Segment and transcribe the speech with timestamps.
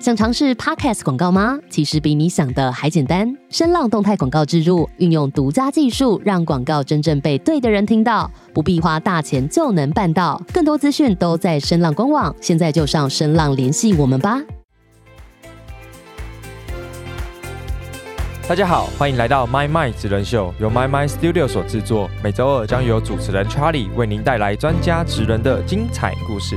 [0.00, 1.58] 想尝试 Podcast 广告吗？
[1.68, 3.36] 其实比你想的还简单。
[3.50, 10.40] 声浪动态广告植入，运用独家技术，让广告真正被对的人听到，不必花大钱就能办到。
[10.54, 14.40] 更多资讯都在声浪官网，现在就上声浪联系我们吧。
[18.48, 22.08] 大家好，欢迎来到 My My 职人秀，由 My My Studio 所制作。
[22.24, 26.56] 每周二将由主持人 Charlie 为您带来专家职人的精彩故事。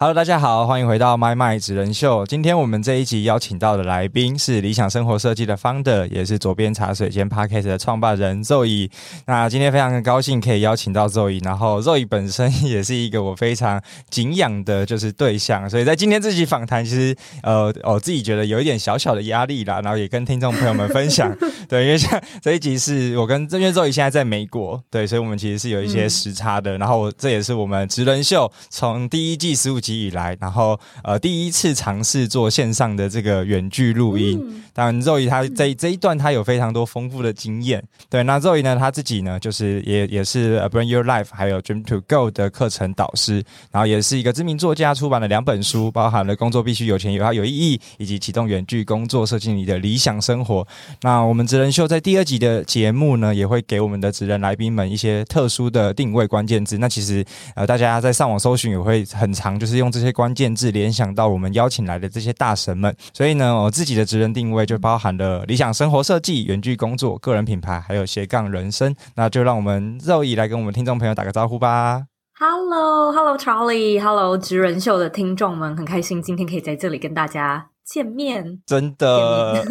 [0.00, 2.24] Hello，大家好，欢迎回到 My My 职人秀。
[2.24, 8.88] 今天我们这一集邀请到的来宾是理想生活设计的 Founder，也是左边茶水间 Podcast 的创办人 Zoe。
[9.26, 15.68] 那今天非常的高兴可以邀请到 Zoe，然后 Zoe 本身 也是一个我非常敬仰的，就是对象。
[15.68, 21.36] 所以在今天这集访谈，其实呃，我自己觉得有一点小小的压力啦，然后也跟听众朋友们分享。
[21.68, 26.78] 对，因为像这一集是我跟因为 Zoe 现在在美国，对，所以我们其实是有一些时差的。
[26.78, 29.87] 然后这也是我们职人秀从第一季十五集。
[29.94, 34.62] 以来，然后呃，第一次尝试做线上的这个远距录音。
[34.72, 37.82] 当然，Zoe 他这这一段他有非常多丰富的经验。
[38.08, 50.66] 对，那 Zoe 呢，他自己呢，就是也也是 Bring Your Life 还有 Dream to Go 的课程导师，然后也是一个知名作家，出版了两本书，包含了工作必须有钱有要有意义，以及启动远距工作设计你的理想生活。
[51.02, 56.78] 那我们职人秀在第二集的节目呢，也会给我们的职人来宾们一些特殊的定位关键字。
[56.78, 57.24] 那其实
[57.56, 62.94] 呃，大家在上网搜寻也会很长，就是用这些关键字联想到我们邀请来的这些大神们。
[63.14, 68.94] 所以呢，我自己的职人定位就包含了理想生活设计、远距工作、个人品牌，还有斜杠人生。
[69.14, 72.04] 那就让我们肉乙来跟我们听众朋友打个招呼吧。
[72.38, 77.70] Hello，Hello，Charlie，Hello，职人秀的听众们，很开心今天可以在这里跟大家。
[77.88, 79.64] 见面真的，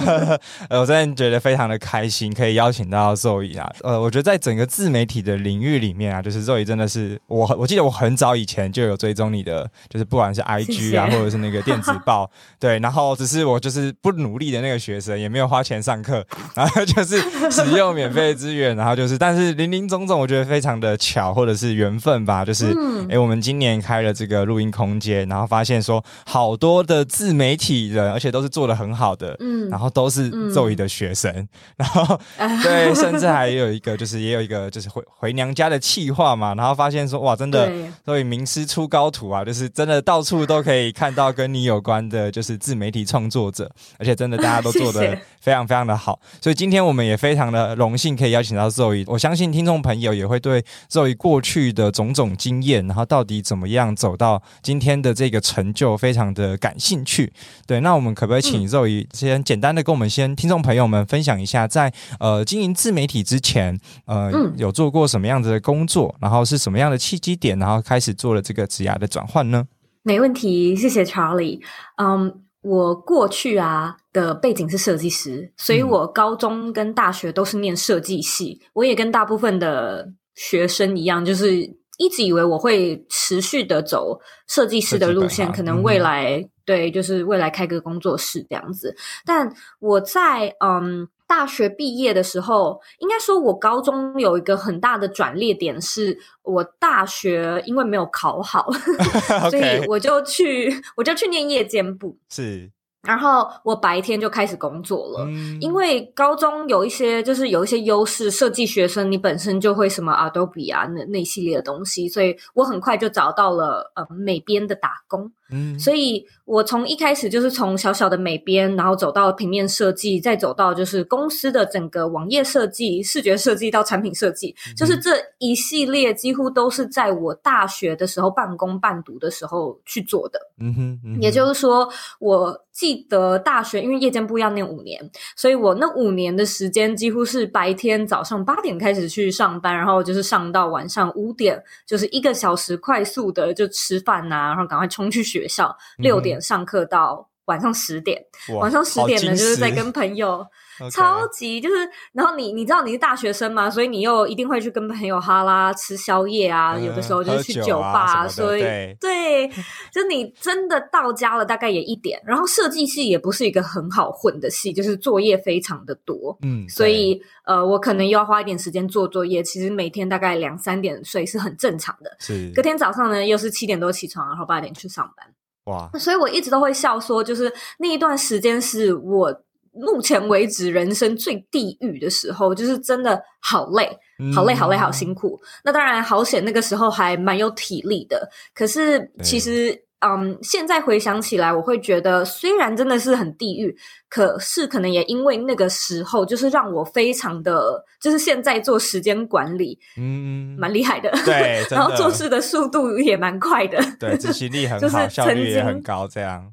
[0.70, 3.70] 呃，我真的觉得非常的开心，可以邀请到 Zoe 啊。
[3.82, 12.78] 呃，我觉得在整个自媒体的领域里面啊，就是 Zoe 真的是我，我记得我很早以前就有追踪你的，就是不管是 IG 啊，或者是那个电子报， 对。
[12.78, 16.24] 然后只是我就是不努力的那个学生，也没有花钱上课，
[16.54, 17.20] 然后就是
[17.50, 22.46] 使用免费资源，然后就是，但是林林总总，我觉得非常的巧，或者是缘分吧。
[22.46, 22.74] 就是，
[23.10, 31.30] 哎，我们今年开了这个录音空间，然后发现说好多的自媒体人，而且都是做的很好的，嗯，然后都是周瑜的学生，
[31.76, 32.18] 然后
[32.62, 37.70] 对，甚至还有一个就是也有一个就是回回娘家的气话嘛，然后发现说哇，真的
[38.04, 57.32] 所以名师出高徒啊，就是真的到处都可以看到跟你有关的，就是自媒体创作者，而且真的大家都做的非常非常的好，所以今天我们也非常的荣幸可以邀请到 Zoe，，我相信听众朋友也会对 Zoe 过去的种种经验，然后到底怎么样走到今天的这个成就，非常的感兴趣。
[57.66, 69.64] 对，那我们可不可以请 Zoe 先简单的跟我们先听众朋友们分享一下，在呃经营自媒体之前，呃有做过什么样子的工作，然后是什么样的契机点，然后开始做了这个职涯的转换呢？
[70.02, 71.60] 没问题，谢谢 Charlie。
[71.96, 81.78] 嗯，我过去啊的背景是设计师，所以我高中跟大学都是念设计系，我也跟大部分的学生一样，就是。
[82.00, 88.96] 一直以为我会持续的走设计师的路线，可能未来对，就是未来开个工作室这样子。
[89.26, 98.68] 但我在嗯大学毕业的时候，应该说我高中有一个很大的转捩点，是我大学因为没有考好，
[99.50, 102.16] 所以我就去我就去念夜间部。
[102.30, 102.72] 是。
[103.02, 105.26] 然后我白天就开始工作了，
[105.60, 115.32] 因为高中有一些就是有一些优势，设计学生你本身就会什么 Adobe 啊那那系列的东西，所以我很快就找到了呃美编的打工。
[115.50, 130.38] 嗯，所以我从一开始就是从小小的美编，然后走到平面设计，再走到就是公司的整个网页设计、视觉设计到产品设计，就是这一系列几乎都是在我大学的时候半工半读的时候去做的。
[130.60, 131.88] 嗯哼，也就是说，
[132.18, 145.37] 我记得大学因为夜间部要念五年，所以我那五年的时间几乎是白天早上八点开始去上班，然后就是上到晚上五点，就是一个小时快速的就吃饭呐，然后赶快冲去学。
[145.38, 148.20] 学校六点上课到晚上十点，
[148.60, 150.44] 晚上十点呢就是在跟朋友。
[150.90, 158.62] 超级就是，然后你你知道你是大学生嘛，所以你又一定会去跟朋友哈拉吃宵夜啊，有的时候就是去酒吧，所以
[159.00, 159.48] 对，
[159.92, 172.52] 就你真的到家了大概也一点，然后设计系也不是一个很好混的系，就是作业非常的多，嗯，所以呃，我可能又要花一点时间做作业，其实每天大概两三点睡是很正常的，是。
[172.54, 175.26] 隔天早上呢又是七点多起床，然后八点去上班，
[175.64, 179.42] 哇，所以我一直都会笑说，就是那一段时间是我。
[179.80, 183.88] 目前为止人生最地狱的时候，就是真的好累，
[184.34, 185.40] 好累，好累，好辛苦。
[185.64, 188.28] 那当然好险，那个时候还蛮有体力的。
[188.54, 189.84] 可是其实。
[190.00, 193.76] 嗯，现在回想起来，我会觉得虽然真的是很地狱，
[194.08, 206.52] 可是可能也因为那个时候，就是让我非常的，就是现在做时间管理，嗯，蛮厉害的，对， 然后做事的速度也蛮快的，对，执行力很好， 效率也很高，这样。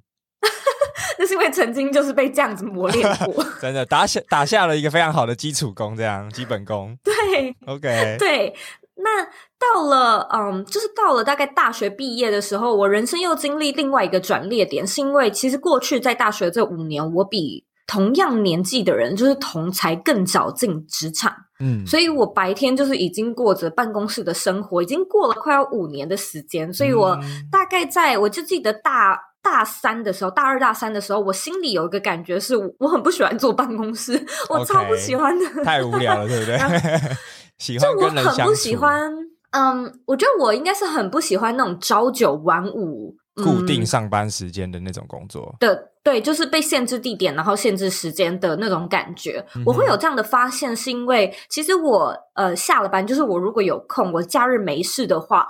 [1.26, 6.96] 那是因为曾经就是被这样子磨练过， 真的打下打下了一个非常好的基础功，这样基本功。
[7.04, 8.54] 对，OK，对。
[8.98, 9.24] 那
[9.58, 27.20] 到了，嗯，就是到了大概大学毕业的时候，我人生又经历另外一个转捩点，是因为其实过去在大学这五年，我比同样年纪的人，就是同才更早进职场，嗯，所以我白天就是已经过着办公室的生活，已经过了快要五年的时间，所以我
[27.52, 34.20] 大概在我就记得大大三的时候，大二大三的时候，我心里有一个感觉是，我很不喜欢坐办公室，
[34.50, 36.58] 我超不喜欢的， 太无聊了，对不对？
[37.60, 38.42] 喜欢跟人相处。
[38.42, 39.14] 很不喜欢，
[39.52, 45.56] 嗯，我觉得我应该是很不喜欢那种朝九晚五、固定上班时间的那种工作。
[45.60, 49.44] 的对，就是被限制地点，然后限制时间的那种感觉。
[49.66, 55.48] 我会有这样的发现，是因为其实我呃下了班，就是我如果有空，我假日没事的话，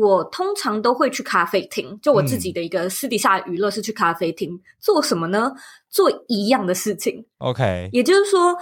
[0.00, 1.98] 我通常都会去咖啡厅。
[2.02, 5.52] 就我自己的一个私底下娱乐是去咖啡厅做什么呢？
[5.88, 7.24] 做一样的事情。
[7.38, 8.56] OK，也就是说。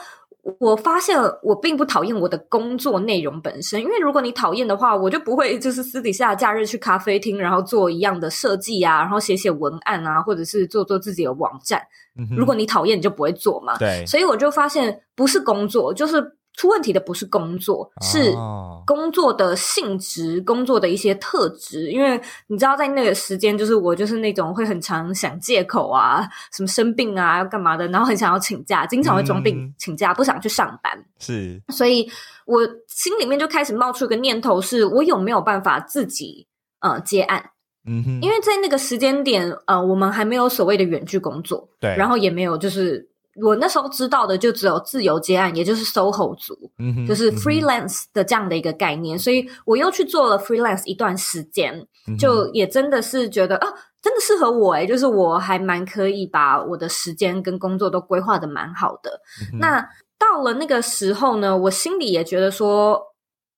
[0.60, 11.80] 我发现我并不讨厌我的工作内容本身，因为如果你讨厌的话，我就不会就是私底下假日去咖啡厅，然后做一样的设计啊，然后写写文案啊，或者是做做自己的网站。
[12.36, 13.78] 如果你讨厌，你就不会做嘛。
[13.78, 16.22] 对，所以我就发现不是工作，就是。
[16.56, 18.32] 出问题的不是工作，是
[18.86, 21.90] 工作的性质、工作的一些特质。
[21.90, 31.04] 因为你知道，在那个时间，就是我就是那种会很常想借口啊，什么生病啊，要干嘛的，然后很想要请假，经常会装病请假，不想去上班。
[31.18, 32.08] 是，所以
[32.46, 36.46] 我心里面就开始冒出一个念头：，是我有没有办法自己
[36.80, 37.50] 呃接案？
[37.86, 43.10] 嗯哼，因为在那个时间点，呃，我们还没有所谓的远距工作，对，然后也没有就是。
[43.42, 46.54] 我那时候知道的就只有自由接案，也就是 SOHO 族，
[47.06, 51.86] 就是 freelance 的这样的一个概念，所以我又去做了 freelance 一段时间，
[52.18, 53.68] 就也真的是觉得啊，
[54.00, 59.20] 真的适合我诶就是我还蛮可以把我的时间跟工作都规划的蛮好的。
[59.58, 59.84] 那
[60.18, 63.00] 到了那个时候呢，我心里也觉得说，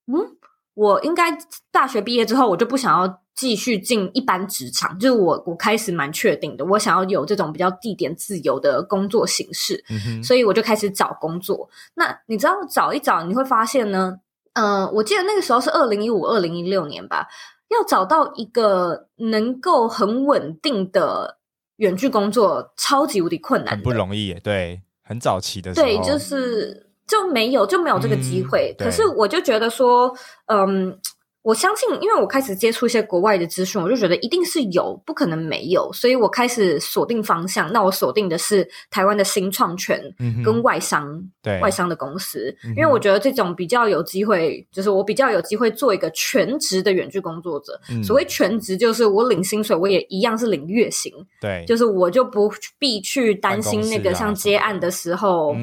[0.06, 0.35] 嗯，
[0.76, 1.36] 我应该
[1.72, 3.20] 大学毕业之后，我就不想要。
[3.36, 9.84] 继续进一般职场，就是我我开始蛮确定的，我想要有这种比较地点自由的工作形式，
[10.24, 11.68] 所以我就开始找工作。
[11.96, 14.18] 那你知道找一找，你会发现呢？
[14.54, 17.28] 嗯，我记得那个时候是二零一五、二零一六年吧，
[17.68, 21.36] 要找到一个能够很稳定的
[21.76, 24.40] 远距工作，超级无敌困难，很不容易耶。
[24.42, 28.74] 对，很早期的时候，对，就是就没有就没有这个机会。
[28.78, 30.14] 可是我就觉得说，
[30.46, 30.98] 嗯。
[31.46, 37.72] 我相信，因为我开始接触一些国外的资讯，我就觉得一定是有，不可能没有，所以我开始锁定方向。
[37.72, 40.02] 那我锁定的是台湾的新创权
[40.44, 47.80] 跟外商，对外商的公司，因为我觉得这种比较有机会，就是我比较有机会做一个全职的远距工作者。
[48.02, 55.54] 所谓全职，就是我领薪水，我也一样是领月薪，对，就是我就不必去担心那个像接案的时候，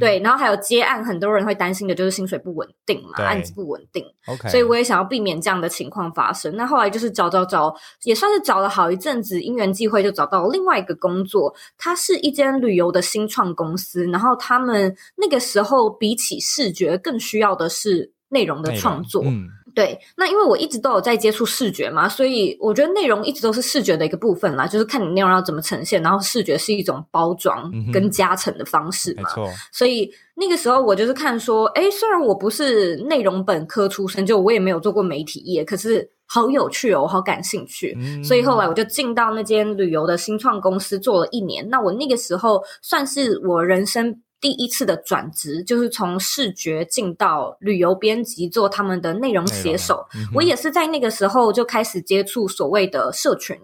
[0.00, 5.19] 对，然后还有接案，很多人会担心的就是薪水不稳定嘛，案子不稳定，OK，所以我也想要避。
[5.20, 6.56] 避免这样的情况发生。
[6.56, 7.74] 那后来就是找找找，
[8.04, 11.54] 也算是找了好一阵子，因缘际会就找到另外一个工作。
[11.76, 19.22] 它是一间旅游的新创公司，然后他们那个时候比起视觉更需要的是内容的创作。
[19.74, 19.98] 对。
[20.16, 24.66] 那因为我一直都有在接触视觉嘛，所以我觉得内容一直都是视觉的一个部分啦。
[24.66, 29.30] 就是看你内容要怎么呈现，然后视觉是一种包装跟加成的方式嘛。
[29.72, 30.10] 所以。
[30.36, 41.68] 那个时候我就是看说，哎，虽然我不是内容本科出身，就我也没有做过媒体业，可是好有趣哦，我好感兴趣，所以后来我就进到那间旅游的新创公司做了一年。
[41.68, 50.06] 那我那个时候算是我人生第一次的转职，就是从视觉进到旅游编辑，做他们的内容写手。
[50.34, 53.56] 我也是在那个时候就开始接触所谓的社群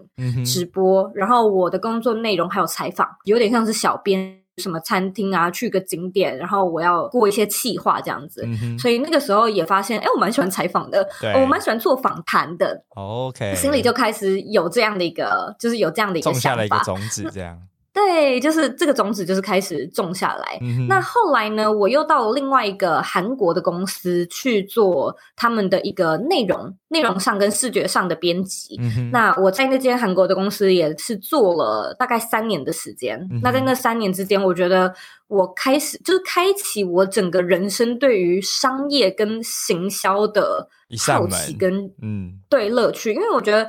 [0.45, 4.37] 直播，然后我的工作内容还有采访，有点像是小编。
[4.57, 8.43] 什么餐厅啊，去个景点，然后我要过一些气话这样子，
[8.79, 12.83] 所以那个时候也发现，哎，我蛮喜欢采访的，我蛮喜欢做访谈的。
[12.95, 17.55] OK，心里就开始有这样的一个，就是有这样的一个种下了一个种子，这样。
[17.97, 20.59] 对，就是这个种子就是开始种下来。
[20.87, 28.79] 那后来呢，我又到了另外一个韩国的公司去做他们的一个内容、内容上跟视觉上的编辑。
[29.11, 33.27] 那我在那间韩国的公司也是做了大概三年的时间。
[33.41, 34.93] 那在那三年之间，我觉得
[35.27, 43.67] 我开始就是开启我整个人生对于商业跟行销的好奇跟嗯对乐趣，因为我觉得。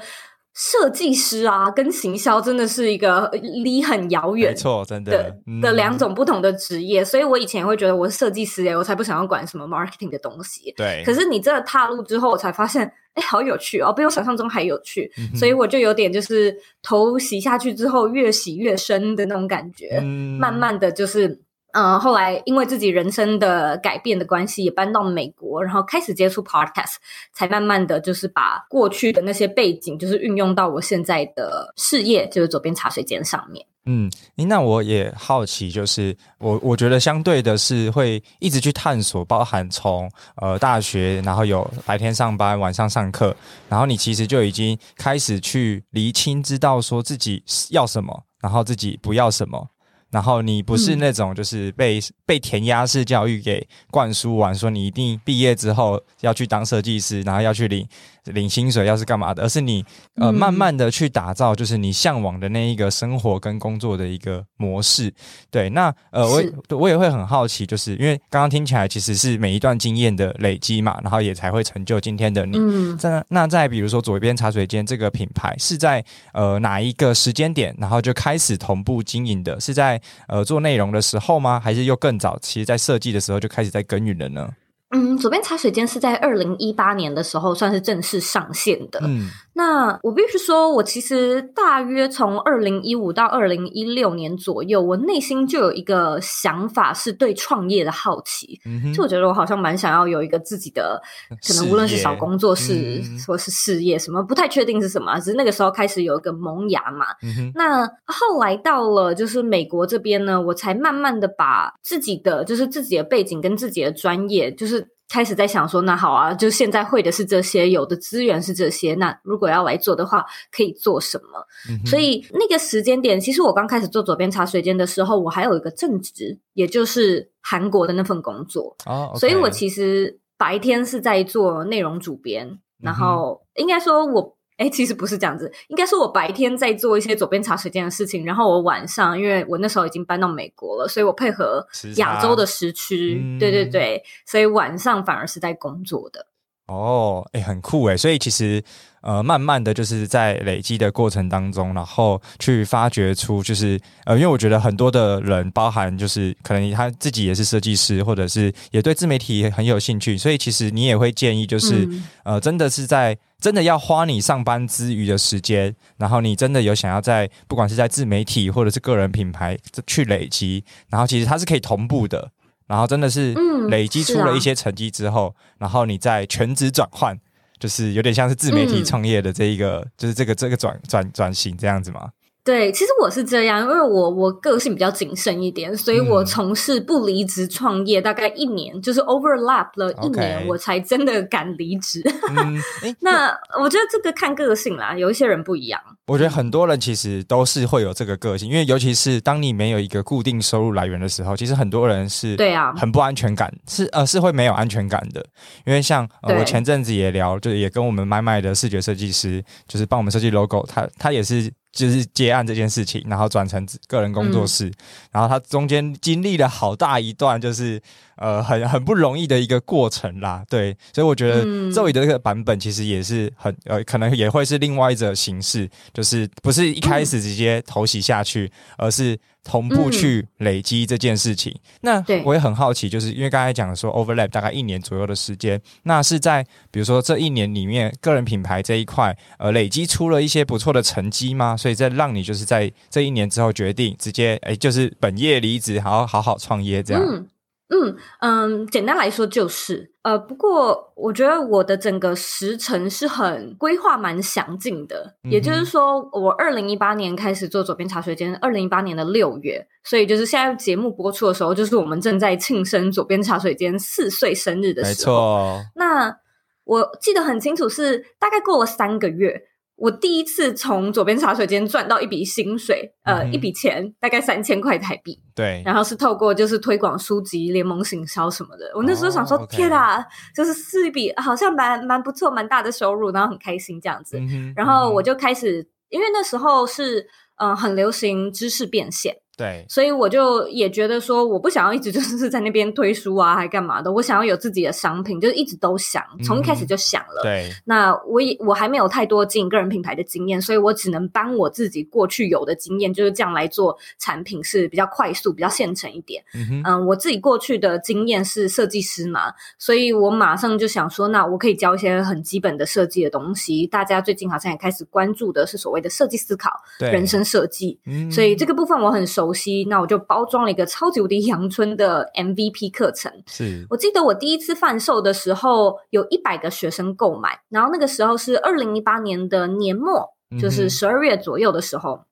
[0.58, 3.30] 设计师啊，跟行销真的是一个
[3.62, 7.04] 离很遥远，没错，真的的两种不同的职业。
[7.04, 10.74] 所以我以前会觉得我是设计师哎，我才不想要管什么 marketing 的东西。
[10.76, 12.84] 对，可是你真的踏入之后，我才发现，
[13.14, 15.08] 哎，好有趣哦，比我想象中还有趣。
[15.36, 20.00] 所以我就有点就是头洗下去之后，越洗越深的那种感觉，
[20.40, 21.40] 慢慢的就是。
[21.72, 26.96] 嗯，后来因为自己人生的改变的关系，也搬到美国，然后开始接触 podcast，
[27.32, 33.64] 才慢慢的就是把过去的那些背景，就是运用到我现在的事业，就是左边茶水间上面。
[33.90, 43.34] 嗯，那我也好奇，就是我我觉得相对的是会一直去探索，包含从呃大学，然后有白天上班，晚上上课，
[43.68, 49.68] 然后你其实就已经开始去厘清，知道说自己要什么，然后自己不要什么。
[50.10, 57.86] 然后你不是那种就是被被填鸭式教育给灌输完，说你一定毕业之后要去当设计师，然后要去领。
[58.32, 59.84] 领薪水要是干嘛的，而是你
[60.16, 65.12] 呃慢慢的去打造，就是你向往的那一个生活跟工作的一个模式。
[65.50, 72.58] 对，那呃我我也会很好奇，就是因为刚刚听起来其实是每一段经验的累积嘛，然后也才会成就今天的你。
[72.96, 79.58] 在那在比如说左边茶水间这个品牌是在呃哪一个时间点，然后就开始同步经营的？
[79.60, 81.58] 是在呃做内容的时候吗？
[81.58, 82.38] 还是又更早？
[82.40, 84.48] 其实在设计的时候就开始在耕耘了呢？
[84.90, 88.98] 嗯，左边茶水间是在二零一八年的时候算是正式上线的。
[89.02, 98.58] 嗯，那我必须说，我其实大约从二零一五到二零一六年左右，我内心就有一个想法，是对创业的好奇。
[98.64, 100.98] 嗯就我觉得我好像蛮想要有一个自己的，
[101.46, 107.08] 可能无论是小工作室或是事业，什么不太确定是什么，只是那个时候开始有一个萌芽嘛。
[107.54, 114.77] 那后来到了就是美国这边呢，我才慢慢的把自己的就是自己的背景跟自己的专业就是。
[115.08, 118.94] 开始在想说，那好啊，就现在会的是这些，有的资源是这些。
[118.96, 121.46] 那如果要来做的话，可以做什么？
[121.86, 128.76] 所以那个时间点，其实我刚开始做左边茶水间的时候，我还有一个正职，也就是韩国的那份工作。
[128.86, 134.37] 哦，所以我其实白天是在做内容主编，然后应该说我。
[134.58, 146.26] 哎，其实不是这样子，应该是我白天在做一些左边茶水间的事情，然后我晚上，因为我那时候已经搬到美国了，所以我配合亚洲的时区，对对对，所以晚上反而是在工作的。
[146.68, 148.62] 哦，哎，很酷哎，所以其实。
[149.00, 161.88] 呃，慢慢的就是在累积的过程当中，然后去发掘出，就是呃，因为我觉得很多的人，包含就是可能他自己也是设计师，或者是也对自媒体很有兴趣，所以其实你也会建议，就是
[162.24, 169.56] 呃，真的是在真的要花你上班之余的时间，然后你真的有想要在不管是在自媒体或者是个人品牌
[169.86, 172.32] 去累积，然后其实它是可以同步的，
[172.68, 173.34] 然后真的是
[173.68, 177.18] 累积出了一些成绩之后，然后你再全职转换。
[177.60, 182.08] 就是有点像是自媒体创业的这一个，就是这个这个转转转型这样子吗？
[182.44, 192.02] 对，其实我是这样，因为我我个性比较谨慎一点，所以我从事不离职创业大概一年，就是 overlap 了一年，我才真的敢离职。
[193.00, 193.28] 那
[193.60, 195.78] 我觉得这个看个性啦，有一些人不一样。
[196.06, 205.22] 我觉得很多人其实都是会有这个个性，因为尤其是当你没有一个固定收入来源的时候，其实很多人是对啊，很不安全感，是呃是会没有安全感的。
[205.66, 211.52] 因为像我前阵子也聊，就是也跟我们麦麦的视觉设计师，就是帮我们设计 logo，他他也是。
[211.72, 214.72] 就是接案这件事情，然后转成个人工作室，
[215.12, 217.80] 然后他中间经历了好大一段，就是
[218.18, 220.44] 呃很很不容易的一个过程啦。
[220.48, 229.18] 对，所以我觉得周宇的这个版本其实也是很呃，可能也会是另外一种形式，就是不是一开始直接投袭下去，而是。
[229.44, 241.56] 同步去累积这件事情，那我也很好奇，就是因为刚才讲说 overlap 大概一年左右的时间，那是在比如说这一年里面，个人品牌这一块呃累积出了一些不错的成绩吗？
[241.56, 247.02] 所以在让你就是在这一年之后决定直接哎就是本业离职，好好好好创业这样。
[247.02, 247.26] 嗯
[247.70, 265.12] 嗯嗯，简单来说就是，呃，不过我觉得我的整个时程是很规划蛮详尽的，也就是说，我二零一八年开始做左边茶水间，二零一八年的六月，所以就是现在节目播出的时候，就是我们正在庆生左边茶水间四岁生日的时候。
[265.12, 266.16] 没错，那
[266.64, 269.47] 我记得很清楚，是大概过了三个月。
[269.78, 275.16] 我第一次从左边茶水间赚到一笔薪水，呃，一笔钱大概三千块台币。
[275.36, 278.70] 对，然后是透过就是推广书籍、联盟行销什么的。
[278.74, 280.04] 我那时候想说，天啊，
[280.34, 284.20] 就是是一笔好像蛮蛮不错、蛮大的收入，然后很开心这样子。
[284.56, 287.06] 然后我就开始，因为那时候是
[287.36, 289.14] 嗯很流行知识变现。
[289.38, 293.92] 对，所以我就也觉得说，我不想要一直就是在那边推书啊，还干嘛的？
[293.92, 297.22] 我想要有自己的商品，就是一直都想，从一开始就想了。
[297.22, 306.20] 对，那我也我还没有太多经营个人品牌的经验，所以我只能帮我自己过去有的经验，就是这样来做产品是比较快速、比较现成一点。
[306.64, 313.68] 嗯，我自己过去的经验是设计师嘛，所以我马上就想说，那我可以教一些很基本的设计的东西。
[313.68, 317.78] 大家最近好像也开始关注的是所谓的设计思考、人生设计，
[318.10, 319.27] 所以这个部分我很熟。
[319.28, 323.12] 熟悉，那我就包装了一个超级无敌阳春的 MVP 课程。
[323.26, 332.04] 是我记得我第一次贩售的时候，有一百个学生购买，然后那个时候是二零一八年的年末，就是十二月左右的时候，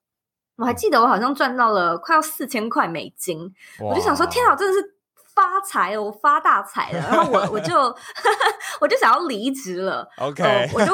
[0.57, 4.96] 我还记得我好像赚到了快要四千块美金，我就想说，天啊，真的是。
[5.37, 6.99] 发财哦，发大财了！
[7.11, 7.95] 然后我我就
[8.81, 10.09] 我就想要离职了。
[10.17, 10.91] OK，我就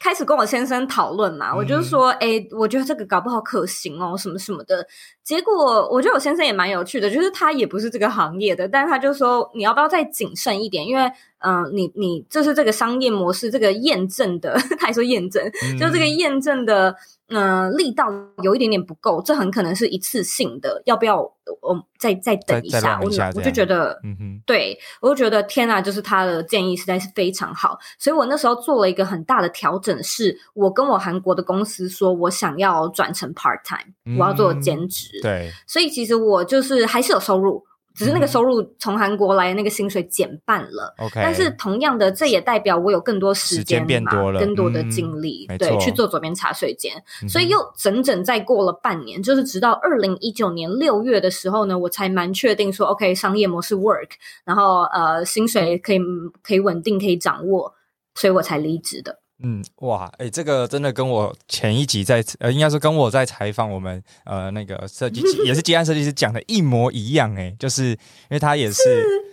[0.00, 1.54] 开始跟我先生讨论嘛。
[1.54, 4.86] 我就说，哎，我觉得这个搞不好可行哦，什么什么的。
[5.22, 10.86] 结果我觉得我先生也蛮有趣的，就是他也不是这个行业的，但是他就说，你要不要再谨慎一点？
[10.86, 15.42] 因为嗯，你你就是这个商业模式，这个验证的，他 还说验证，
[15.78, 16.94] 就这个验证的。
[17.34, 20.82] 嗯，力道有一点点不够，这很可能是一次性的。
[20.84, 21.18] 要不要
[21.62, 23.00] 我再再等一下？
[23.00, 35.18] 我我就觉得，嗯哼，对我就觉得天啊，就是他的建议实在是非常好，所以我那时候做了一个很大的调整，是我跟我韩国的公司说，我想要转成 part time，我要做兼职。
[35.22, 37.64] 对，所以其实我就是还是有收入。
[37.94, 41.20] 只是那个收入从韩国来的那个薪水减半了，OK。
[41.22, 46.92] 但是同样的，这也代表我有更多时间变多了，更多的精力，对，去做左边茶水间。
[47.28, 54.10] 所以又整整再过了半年，就是直到二零一九年六月的时候呢，我才蛮确定说，OK，商业模式 work，
[54.44, 56.00] 然后呃，薪水可以
[56.42, 57.74] 可以稳定，可以掌握，
[58.14, 59.21] 所以我才离职的。
[59.42, 67.96] 嗯，哇，哎，这个真的跟我前一集在呃，应该说跟我在采访我们呃那个设计也是接案设计师讲的一模一样，哎，就是因
[68.30, 68.80] 为他也是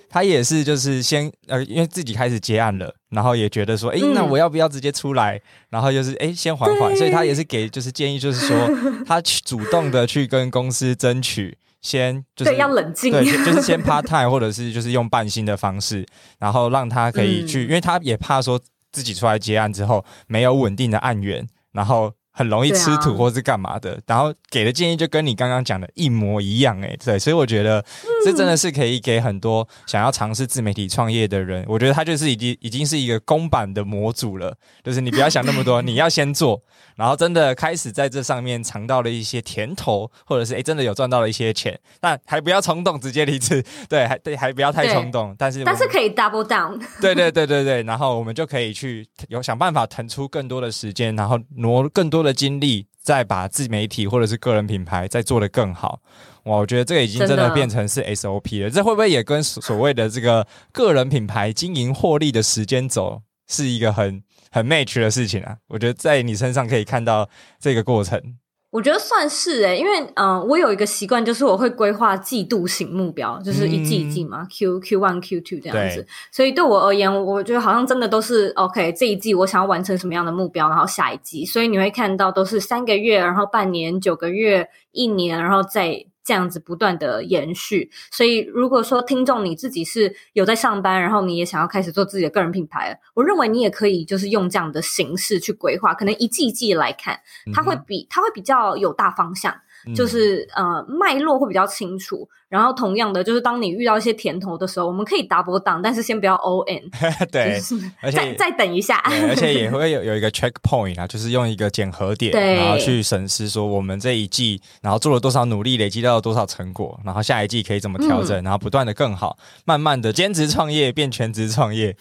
[0.10, 5.40] 他也是就是先呃，因为自己开始接案了，然后也觉得说，哎，那我要不要直接出来？
[5.70, 8.70] 然后就是哎，先缓缓，所以他也是给就是建议，就是说
[9.06, 16.04] 他去主动的去跟公司争取，先就是要冷静，对， 就是先 part time 或者是就是用半薪的方式，
[16.40, 18.60] 然后让他可以去，因为他也怕说。
[18.92, 22.14] 自己出来接案之后，没有稳定的案源，然后。
[22.32, 27.84] 很容易吃土或是干嘛的，然后给的建议就跟你刚刚讲的一模一样，哎，对，所以我觉得
[28.24, 36.62] 这真的是可以给很多想要尝试自媒体创业的人，我觉得他就是已经已经是一个公版的模组了，就是你不要想那么多，你要先做，
[36.96, 52.29] 然后真的开始在这上面尝到了一些甜头，或者是哎真的有赚到了一些钱，但还不要冲动直接离职， 对，还对还不要太冲动，但是但是可以 double down，对对对对对，然后我们就可以去有想办法腾出更多的时间，然后挪更多的。
[52.34, 56.02] 精力再把自媒体或者是个人品牌再做得更好，
[56.44, 56.58] 哇！
[56.58, 58.70] 我觉得这个已经真的变成是 SOP 了。
[58.70, 65.58] 这会不会也跟所谓的这个个人品牌经营获利的时间轴是一个很很 match 的事情啊？
[65.68, 68.38] 我觉得在你身上可以看到这个过程。
[68.72, 76.06] 我觉得算是诶，因为嗯，我有一个习惯，就是我会规划季度型目标，就是一季一季嘛，Q Q one Q two 这样子。
[76.32, 78.94] 所以对我而言，我觉得好像真的都是 OK。
[78.94, 86.06] 这一季我想要完成什么样的目标，然后下一季，所以你会看到都是三个月，然后半年、九个月、一年，然后再。
[86.30, 97.20] 这样子不断的延续，所以如果说听众你自己是有在上班，然后你也想要开始做自己的个人品牌，我认为你也可以就是用这样的形式去规划，可能一季一季来看，
[97.52, 99.60] 它会比它会比较有大方向，
[99.96, 102.28] 就是呃脉络会比较清楚。
[102.50, 106.82] 然后同样的，就是当你遇到一些甜头的时候，我们可以 double down，但是先不要 all in。
[107.32, 107.62] 对，
[108.02, 108.98] 而且再再等一下，
[109.30, 121.96] 而且也 会有有一个 check point 啊，就是用一个检核点，然后去审视说我们这一季然后做了多少努力，累积到了多少成果，然后下一季可以怎么调整，然后不断的更好，慢慢的兼职创业变全职创业。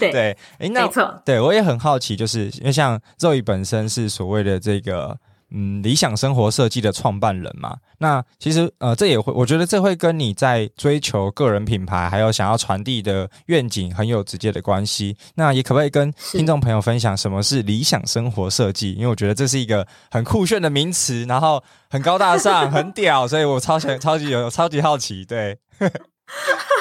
[0.00, 5.18] 对对， 哎，那没错，对我也很好奇，就是因为像 Zoe 本身是所谓的这个。
[5.56, 15.16] 嗯，理想生活设计的创办人嘛，那其实呃，这也会，我觉得这会跟你在追求个人品牌，还有想要传递的愿景很有直接的关系。
[15.36, 18.94] 那也可不可以跟听众朋友分享什么是理想生活设计？
[18.94, 25.58] 因为我觉得这是一个很酷炫的名词，然后很高大上，很屌，所以我超想超级有超级好奇，对。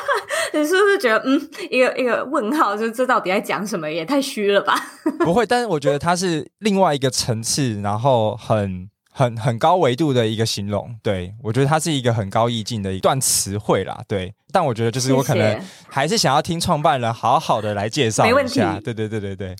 [0.54, 3.92] 你是不是觉得嗯，一个一个问号，就是这到底在讲什么？
[3.92, 4.76] 也太虚了吧？
[5.26, 10.96] 不会，但是我觉得它是另外一个层次，然后很很很高维度的一个形容。
[11.02, 14.00] 对我觉得它是一个很高意境的一段词汇啦。
[14.08, 18.80] 对，但我觉得就是我可能 还是想要听创办人好好的来介绍一下。
[18.84, 19.56] 对对对对对，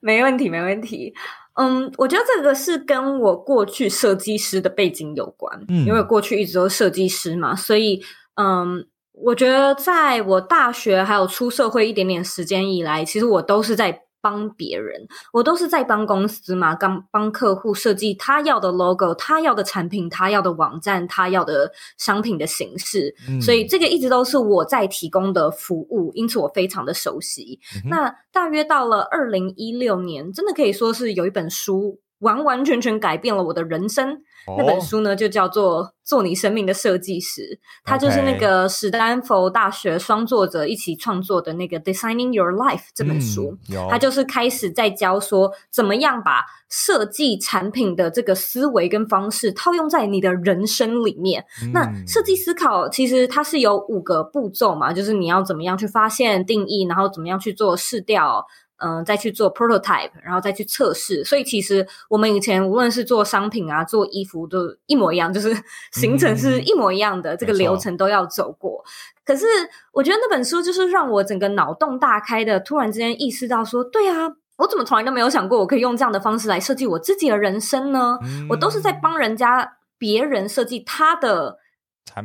[0.00, 1.14] 没问题，没问题。
[1.54, 8.02] 嗯，我觉得这个是跟我过去设计师的背景有关，因为过去一直都是设计师嘛，所以
[8.34, 8.86] 嗯。
[9.14, 27.60] 我觉得，在我大学还有出社会一点点时间以来，其实我都是在帮别人，我都是在帮公司嘛，刚帮客户设计他要的 logo，他要的产品，他要的网站，他要的商品的形式，所以这个一直都是我在提供的服务，因此我非常的熟悉。
[27.88, 32.00] 那大约到了二零一六年，真的可以说是有一本书。
[32.24, 34.18] 完完全全改变了我的人生。
[34.58, 37.40] 那本书呢，就叫做《做你生命的设计师》，
[37.82, 43.56] 它就是那个史丹佛大学双作者一起创作的那个《Designing Your Life》这本书。
[43.88, 51.46] 它就是开始在教说，怎么样把设计产品的这个思维跟方式套用在你的人生里面。
[51.72, 58.44] 那设计思考其实它是有五个步骤嘛，就是你要怎么样去发现、定义，然后怎么样去做试调。
[58.78, 61.24] 嗯，再去做 prototype，然后再去测试。
[61.24, 65.56] 所以其实我们以前无论是做商品啊，做衣服都一模一样，就是
[65.92, 68.84] 行程是一模一样的，这个流程都要走过。
[69.24, 69.46] 可是
[69.92, 78.18] 我觉得那本书就是让我整个脑洞大开的，突然之间意识到说，对啊，我怎么从来都没有想过，我可以用这样的方式来设计我自己的人生呢？
[78.50, 81.58] 我都是在帮人家别人设计他的。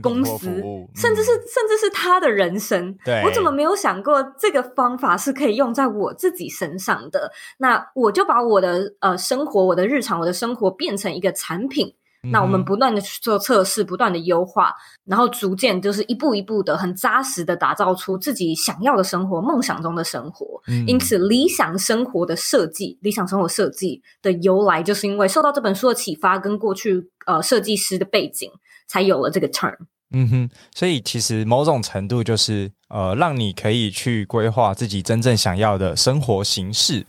[0.01, 0.47] 公司，
[0.95, 7.31] 甚至是甚至是他的人生，对我怎么没有想过这个方法是可以用在我自己身上的？
[7.57, 11.95] 那我就把我的呃生活、我的日常、我的生活变成一个产品。
[12.33, 14.73] 那我们不断的去做测试，不断的优化，
[15.05, 20.61] 然后逐渐就是一步一步的很扎实的打造出自己想要的生活、梦想中的生活。
[20.85, 28.51] 因此，理想生活的设计、理想生活设计的由来，就是因为受到这本书的启发，跟过去呃设计师的背景。
[28.89, 29.77] 才有了这个 term。
[30.11, 37.05] 嗯哼，所以其实某种程度就是呃，让你可以去规划自己真正想要的生活形式，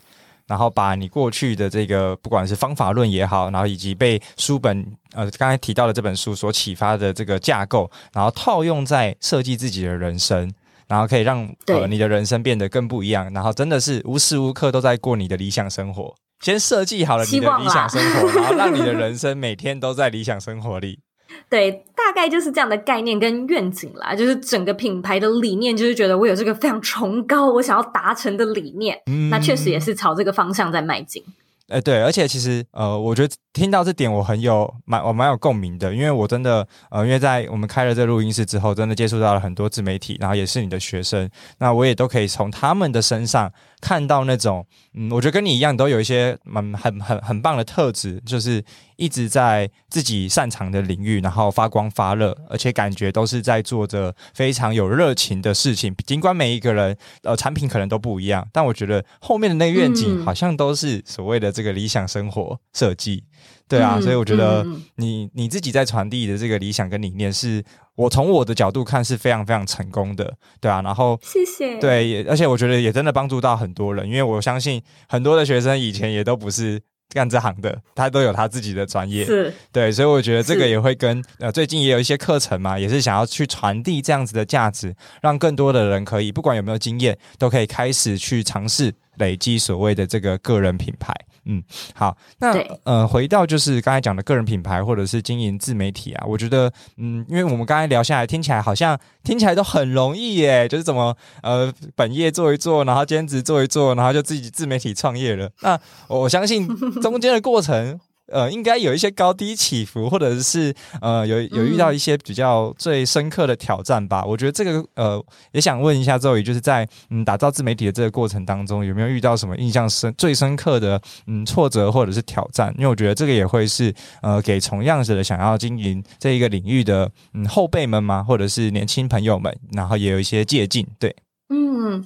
[0.46, 10.52] 然后把你过去的这个不管是方法论也好，然后以及被书本呃刚才提到的这本书所启发的这个架构，然后套用在设计自己的人生，
[10.86, 16.14] 然后可以让呃你的人生变得更不一样，然后真的是无时无刻都在过你的理想生活。
[16.44, 21.00] 先设计好了你的理想生活，然后让你的人生每天都在理想生活里。
[21.48, 28.96] 对，大概就是这样的概念跟愿景啦，就是整个品牌的理念，就是觉得我有这个非常崇高，我想要达成的理念，
[29.30, 31.22] 那确实也是朝这个方向在迈进。
[31.68, 43.52] 哎，对，而且其实呃，我觉得听到这点我很有蛮我蛮有共鸣的，因为我真的呃，因为在我们开了这录音室之后，真的接触到了很多自媒体，然后也是你的学生，那我也都可以从他们的身上。
[43.80, 48.62] 看到那种，嗯，我觉得跟你一样，都有一些蛮很很很棒的特质，就是
[48.96, 55.94] 一直在自己擅长的领域，然后发光发热，而且感觉都是在做着非常有热情的事情。
[56.06, 63.24] 尽管每一个人呃产品可能都不一样，但我觉得后面的那个愿景好像都是所谓的这个理想生活设计。
[63.66, 64.66] 对啊，所以我觉得
[64.96, 67.62] 你你自己在传递的这个理想跟理念，是
[68.00, 70.80] 我从我的角度看是非常非常成功的，对啊。
[70.80, 71.78] 然后谢谢。
[71.78, 76.80] 对，而且我觉得也真的帮助到很多人，因为我相信很多的学生以前也都不是
[77.12, 79.26] 干这行的，他都有他自己的专业。
[79.26, 79.52] 是。
[79.70, 91.14] 对，所以我觉得这个也会跟呃最近也有一些课程嘛，也是想要去传递这样子的价值，让更多的人可以不管有没有经验，都可以开始去尝试累积所谓的这个个人品牌。
[91.44, 91.62] 嗯，
[91.94, 92.52] 好，那
[92.84, 105.50] 呃，回到就是刚才讲的个人品牌或者是经营自媒体啊，我觉得，嗯，因为我们刚才聊下来，听起来好像听起来都很容易耶，就是怎么呃，本业做一做，然后兼职做一做，然后就自己自媒体创业了。
[105.62, 106.68] 那我相信
[107.00, 107.98] 中间的过程。
[108.30, 114.24] 呃，应该有一些高低起伏，或者是呃，有有遇到一些比较最深刻的挑战吧。
[114.24, 122.74] 我觉得这个呃，也想问一下周宇，就是在嗯打造自媒体的这个过程当中，有没有遇到什么印象深、最深刻的嗯挫折或者是挑战？
[122.78, 130.86] 因为我觉得这个也会是呃，给同样子的想要经营这一个领域的嗯后辈们嘛，或者是年轻朋友们，然后也有一些借鉴。
[130.98, 131.14] 对，
[131.48, 132.04] 嗯。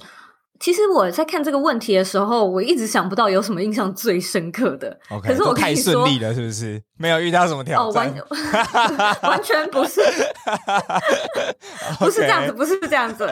[0.61, 4.99] 其实我在看这个问题的时候，我一直想不到有什什么印象最深刻的。
[5.23, 6.83] 可是我太顺利了，是不是？
[6.99, 8.13] 没有遇到什么挑战？
[9.23, 10.01] 完全不是，
[12.01, 13.25] 不是这样子，不是这样子。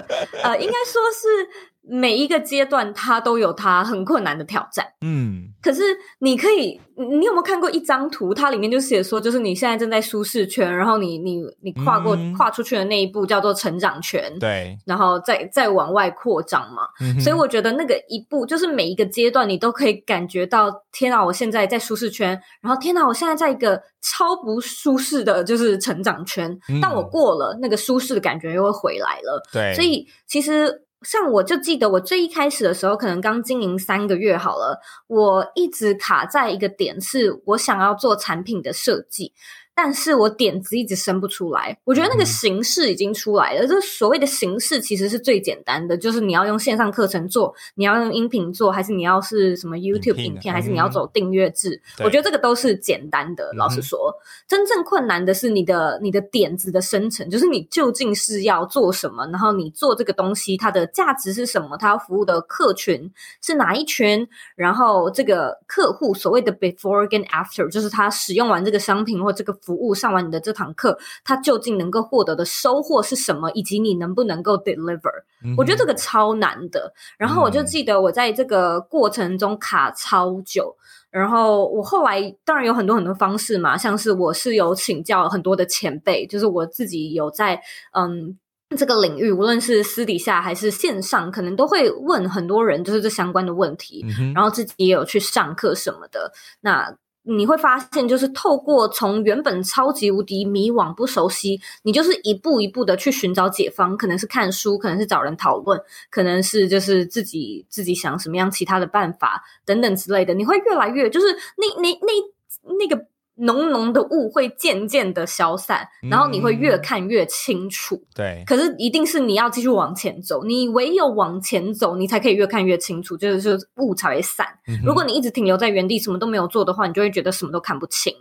[0.43, 1.49] 呃，应该说是
[1.83, 4.87] 每一个阶段它都有它很困难的挑战。
[5.01, 5.83] 嗯，可是
[6.21, 8.33] 你可以，你有没有看过一张图？
[8.33, 16.83] 它里面就写说，就是你现在正在舒适圈，然后你你你跨过跨出去的那一步叫做成长圈，对，然后再再往外扩张嘛。
[17.21, 29.42] 所以我觉得那个一步就是每一个阶段你都可以感觉到，天啊，我现在在舒适圈，然后天啊，我现在在一个超不舒适的就是成长圈，但我过了那个舒适的感觉又会回来了。
[29.53, 30.87] 对，所以其实。
[31.05, 39.33] 像我就记得我最一开始的时候，可能刚经营三个月好了，我一直卡在一个点，是我想要做产品的设计。
[39.75, 43.67] 但是我点子一直生不出来，我觉得那个形式已经出来了。
[43.67, 51.81] 这所谓的形式其实是最简单的，就是你要用线上课程做，你要用音频做，还是你要是什么 YouTube 影片，还是你要走订阅制？
[52.05, 53.51] 我觉得这个都是简单的。
[53.55, 54.15] 老实说，
[54.47, 69.57] 真正困难的是你的你的点子的生成，就是你究竟是要做什么，然后你做这个东西它的价值是什么，它要服务的客群是哪一群，然后这个客户所谓的 before 跟 after，就是他使用完这个商品或这个。
[69.62, 73.51] 服务上完你的这堂课，他究竟能够获得的收获是什么？
[73.53, 75.11] 以及你能不能够 deliver？
[75.57, 76.92] 我觉得这个超难的。
[77.16, 80.77] 然后我就记得我在这个过程中卡超久。
[81.11, 87.61] 然后我后来当然有很多很多方式嘛，像是我是有请教很多的前辈，就是我自己有在
[87.92, 88.38] 嗯
[88.79, 94.03] 这个领域，无论是私底下还是线上，可能都会问很多人就是这相关的问题。
[94.35, 96.33] 然后自己也有去上课什么的。
[96.62, 105.81] 那你会发现，就是透过从原本超级无敌迷惘、不熟悉，你就是一步一步的去寻找解方，可能是看书，可能是找人讨论，
[106.11, 113.07] 可能是就是自己自己想什么样其他的办法等等之类的，你会越来越就是那那那那个。
[113.37, 118.03] 浓浓的雾会渐渐的消散，然后你会越看越清楚。
[118.14, 124.47] 对，可是一定是你要继续往前走，你唯有往前走，你才可以越看越清楚，就是就是雾才会散。
[124.85, 128.14] 如果你一直停留在原地，什么都没有做的话，你就会觉得什么都看不清。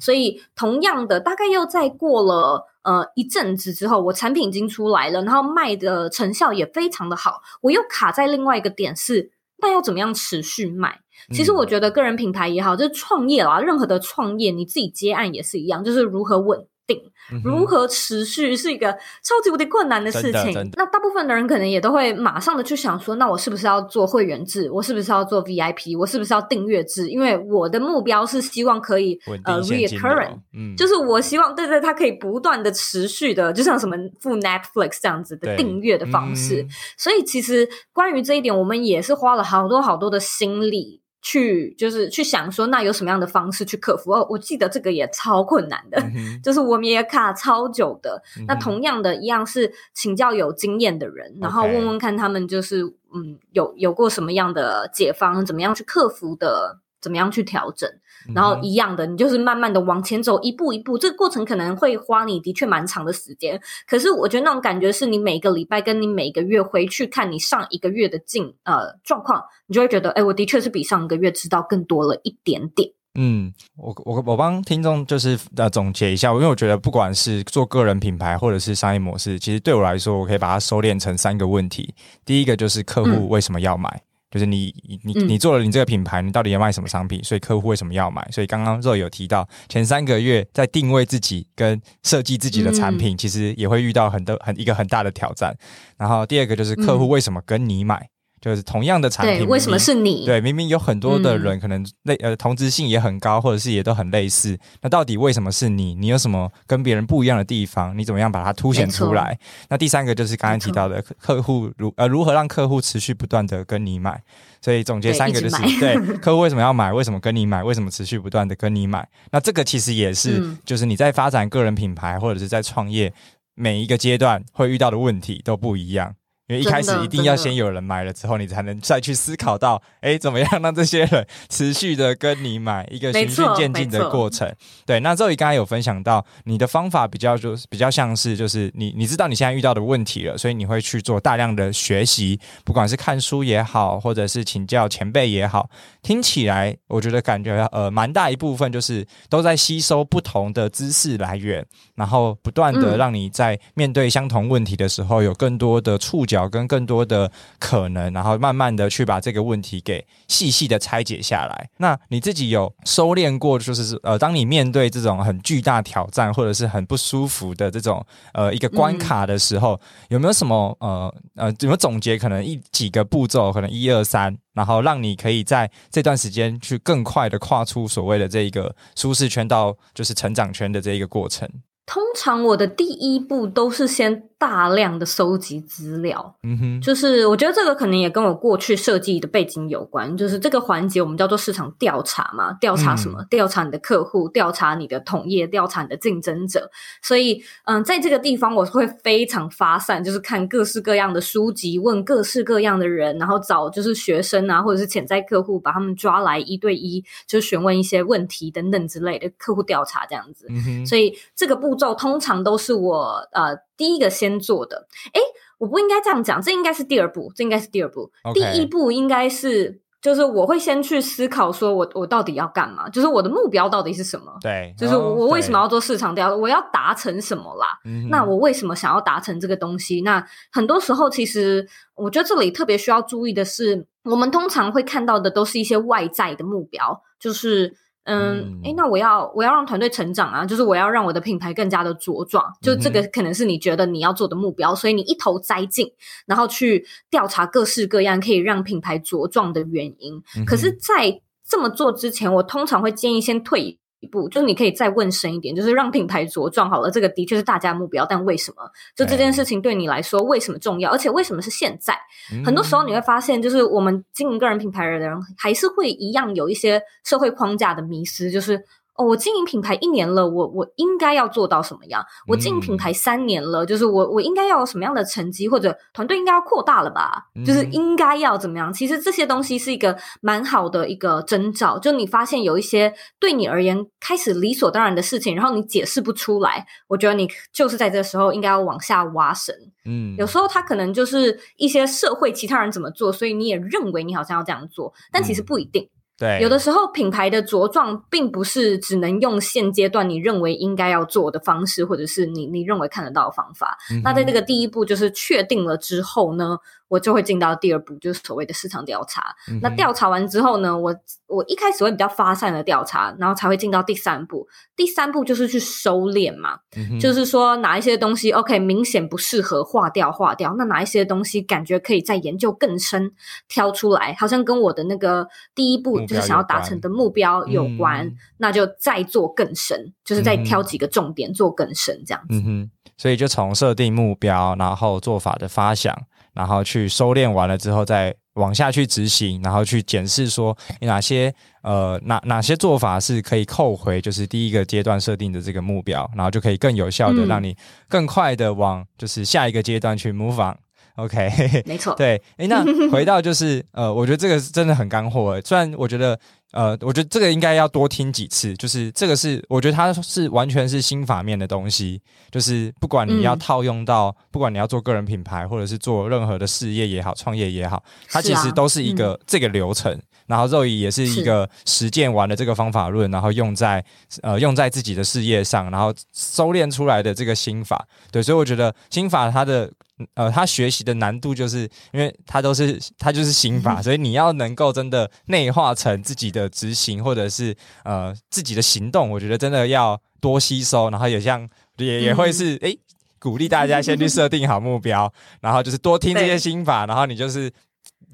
[0.00, 11.00] 所以，同样的，大概又再过了呃一阵子之后，我产品已经出来了，然后卖的成效也非常的好，我又卡在另外一个点是，那要怎么样持续卖？
[11.32, 16.66] 其实我觉得个人品牌也好，就是创业啦，任何的创业，你自己接案也是一样，就是如何稳。
[16.88, 17.02] 定
[17.42, 20.52] 如何持续是一个超级无敌困难的事情。
[20.76, 24.70] 那大部分的人可能也都会马上的去想说，那我是不是要做会员制？
[24.70, 25.98] 我是不是要做 VIP？
[25.98, 27.08] 我是不是要订阅制？
[27.08, 36.64] 因为我的目标是希望可以呃 recurrent，嗯，就是我希望对对，它可以不断的持续的，就像什么付 Netflix 这样子的订阅的方式。
[36.96, 41.00] 所以其实关于这一点，我们也是花了好多好多的心力。
[41.28, 44.12] 去就是去想说，那有什么样的方式去克服？
[44.12, 46.00] 哦，我记得这个也超困难的，
[46.40, 48.22] 就是我们也卡超久的。
[48.46, 56.78] 那同样的一样是请教有经验的人，然后问问看他们就是嗯有有过什么样的解方，怎么样去克服的。
[57.06, 57.88] 怎么样去调整？
[58.34, 60.98] 然后一样的，你就是慢慢的往前走，一步一步。
[60.98, 63.60] 这个过程可能会花你的确蛮长的时间。
[63.86, 72.90] 可是我觉得那种感觉是你每个礼拜跟你每个月回去看你上一个月的进呃状况，你就会觉得，哎，我的确是比上个月知道更多了一点点。
[73.14, 81.94] 嗯，我我我帮听众就是呃总结一下，因为我觉得不管是做个人品牌或者是商业模式，其实对我来说，我可以把它收敛成三个问题。
[82.24, 84.02] 第一个就是客户为什么要买？
[84.36, 87.24] 就是你你你做了你这个品牌，你到底要卖什么商品？
[87.24, 88.22] 所以客户为什么要买？
[88.30, 95.56] 所以刚刚若有提到前三个月在定位自己跟设计自己的产品，其实也会遇到很多很一个很大的挑战。
[95.96, 98.06] 然后第二个就是客户为什么跟你买？
[98.40, 100.24] 就是同样的产品，为什么是你？
[100.26, 104.58] 对，明明有很多的人可能类呃同质性也很高，或者是也都很类似。
[104.82, 105.94] 那到底为什么是你？
[105.94, 107.96] 你有什么跟别人不一样的地方？
[107.96, 109.38] 你怎么样把它凸显出来？
[109.68, 114.22] 那第三个就是刚才提到的客户如呃如何让客户持续不断的跟你买。
[114.60, 116.92] 所以总结三个就是对 客户为什么要买？
[116.92, 117.62] 为什么跟你买？
[117.62, 119.06] 为什么持续不断的跟你买？
[119.30, 123.12] 那这个其实也是就是你在发展个人品牌或者是在创业
[123.54, 126.14] 每一个阶段会遇到的问题都不一样。
[126.48, 134.48] 因为一开始一定要先有人买了之后，你才能再去思考到， 哎，怎么样让这些人持续的跟你买，一个循序渐进的过程。
[134.84, 145.68] 对，那周宇刚才有分享到，你的方法比较就是比较像是，就是你你知道你现在遇到的问题了，所以你会去做大量的学习，不管是看书也好，或者是请教前辈也好，
[146.00, 156.35] 听起来我觉得感觉呃蛮大一部分就是都在吸收不同的知识来源，然后不断的让你在面对相同问题的时候有更多的触角。
[156.36, 161.70] 角跟更多的可能，然后慢慢的去把这个问题给细细的拆解下来。
[161.78, 181.48] 那你自己有收敛过，就是呃，当你面对这种很巨大挑战或者是很不舒服的这种呃一个关卡的时候，有没有什么呃呃，有没有总结可能一几个步骤，可能一二三，然后让你可以在这段时间去更快的跨出所谓的这一个舒适圈到就是成长圈的这一个过程？
[181.86, 184.24] 通常我的第一步都是先。
[184.38, 190.14] 大量的收集资料，嗯哼，就是我觉得这个可能也跟我过去设计的背景有关。
[190.14, 193.24] 就是这个环节我们叫做市场调查嘛，调查什么？
[193.30, 196.70] 调查你的客户，调查你的同业，调查你的竞争者。
[197.02, 210.46] 所以，嗯，在这个地方我会非常发散，就是看各式各样的书籍，问各式各样的人，然后找就是学生啊，或者是潜在客户，把他们抓来一对一，就询问一些问题等等之类的客户调查这样子。
[210.84, 213.58] 所以这个步骤通常都是我呃。
[213.78, 215.20] 第一个先做的，哎，
[215.58, 218.10] 我不应该这样讲，这应该是第二步，这应该是第二步。
[218.34, 224.36] 第一步应该是，就是我会先去思考，说我我到底要干嘛，就是我的目标到底是什么？
[224.40, 226.36] 对，就是我为什么要做市场调查？
[226.36, 227.78] 我要达成什么啦？
[228.10, 230.02] 那我为什么想要达成这个东西？
[230.02, 237.76] 那很多时候，其实我觉得这里特别需要注意的是，我们通常会看到的都是一些外在的目标，就是。
[238.06, 245.92] 嗯，哎，那我要我要让团队成长啊，就是我要让我的品牌更加的茁壮，就这个可能是你觉得你要做的目标，所以你一头栽进，
[246.24, 250.22] 然后去调查各式各样可以让品牌茁壮的原因。
[250.46, 253.78] 可是，在这么做之前，我通常会建议先退。
[254.06, 258.62] 一步就是你可以再问深一点，就是让品牌茁壮好了，这个的确是大家目标，但为什么？
[258.94, 260.90] 就这件事情对你来说为什么重要？
[260.92, 261.98] 而且为什么是现在？
[262.44, 268.64] 很多时候你会发现，就是我们经营个人品牌的人，还是会一样有一些社会框架的迷失，就是。
[268.96, 272.04] 哦，我经营品牌一年了，我我应该要做到什么样？
[272.26, 277.26] 我经营品牌三年了，就是我我应该要有什么样的成绩，或者团队应该要扩大了吧？
[277.44, 278.72] 就是应该要怎么样？
[278.72, 289.54] 其实这些东西是一个蛮好的一个征兆，就你发现有一些对你而言开始理所当然的事情，然后你解释不出来，我觉得你就是在这时候应该要往下挖深。
[289.84, 295.88] 嗯，有时候他可能就是一些社会其他人怎么做，所以你也认为你好像要这样做，但其实不一定。
[296.18, 303.76] 对，有的时候品牌的茁壮并不是只能用现阶段你认为应该要做的方式，或者是你你认为看得到的方法。
[304.02, 306.58] 那在这个第一步就是确定了之后呢？
[306.88, 309.34] 我就会进到第二步，就是所谓的市场调查。
[309.60, 310.94] 那调查完之后呢，我
[311.26, 314.46] 我一开始会比较发散的调查，然后才会进到第三步。
[314.76, 316.58] 第三步就是去收敛嘛，
[317.00, 323.12] 就是说哪一些东西 OK 明显不适合划掉划掉，那哪一些东西感觉可以再研究更深，
[323.48, 332.36] 挑出来，好像跟我的那个第一步就是想要达成的目标有关，那就再做更深，就是再挑几个重点做更深这样子。
[332.36, 335.96] 嗯哼，所以就从设定目标，然后做法的发想。
[336.36, 347.56] 然后去收敛完了之后，再往下去执行，然后去检视说哪些呃哪哪些做法是可以扣回，就是第一个阶段设定的这个目标，然后就可以更有效的让你
[347.88, 350.54] 更快的往就是下一个阶段去 move on。
[350.96, 356.18] OK， 没错，对，哎，那回到就是呃，我觉得这个是真的很干货，虽然我觉得。
[356.52, 358.54] 呃，我觉得这个应该要多听几次。
[358.54, 362.00] 就是这个是，我觉得它是完全是心法面的东西。
[362.30, 370.00] 就是不管你要套用到，不管你要做个人品牌，或者是做任何的事业也好，创业也好，它其实都是一个这个流程。
[370.26, 373.84] 然后肉姨也是一个实践完了这个方法论，然后用在
[374.22, 377.86] 呃用在自己的事业上，然后收敛出来的这个心法。
[378.10, 379.70] 对，所以我觉得心法它的。
[380.12, 381.60] 呃，它学习的难度就是
[381.90, 392.78] 因为它都是它就是心法，所以你要能够真的内化成自己的执行或者是呃自己的行动，我觉得真的要多吸收，然后也像也也会是诶
[393.18, 395.10] 鼓励大家先去设定好目标，
[395.40, 397.50] 然后就是多听这些心法，然后你就是。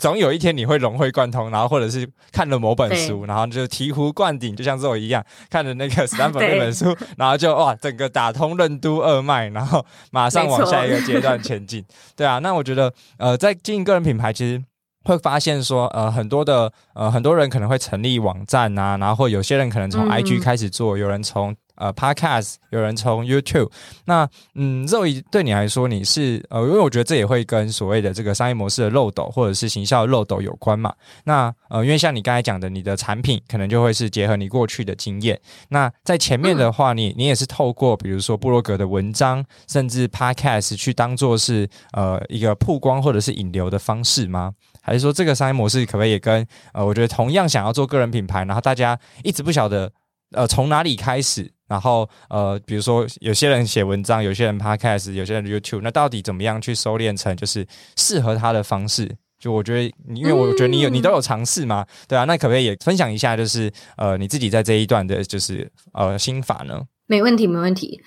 [0.03, 11.85] 总有一天你会融会贯通，然后或者是看了某本书，然后就醍醐灌顶，就像是我一样看了那个斯坦福那本书，然后就哇，整个打通任督二脉，然后马上往下一个阶段前进。
[12.17, 14.61] 对啊，那我觉得呃，在经营个人品牌，其实
[15.05, 21.55] 会发现说呃，很多的呃，很多人可能会成立网站啊，然后有些人可能从 IG 开始做，有人从。
[21.77, 23.71] 呃，Podcast 有人从 YouTube，
[24.05, 30.93] 那嗯，肉一对你来说，你是呃，因为我觉得这也会跟所谓的这个商业模式的漏斗或者是行销漏斗有关嘛。
[31.25, 35.41] 那呃，因为像你刚才讲的，你的产品可能就会是结合你过去的经验。
[35.71, 44.53] 那在前面的话，你你也是透过比如说布洛格的文章，甚至 Podcast 去当做是呃一个曝光或者是引流的方式吗？
[44.83, 49.91] 还是说这个商业模式可不可以也跟呃，我觉得同样想要做个人品牌，然后大家一直不晓得
[50.33, 51.51] 呃从哪里开始？
[51.73, 59.11] 然后呃，比如说有些人写文章，有些人 podcast，有些人 YouTube，那到底怎么样去收敛成就是适合他的方式？
[59.41, 66.83] 就我觉得，因为我觉得你有你都有尝试嘛，对啊，那可不可以也分享一下，就是呃你自己在这一段的，就是呃心法呢？
[67.07, 67.99] 没问题，没问题。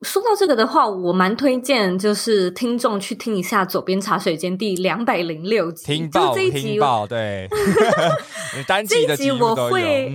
[0.00, 7.46] 说到这个的话，我蛮推荐就是听众去听一下《左边茶水间》第两百零六集，听爆听爆，对，
[8.66, 10.10] 单集的集我会，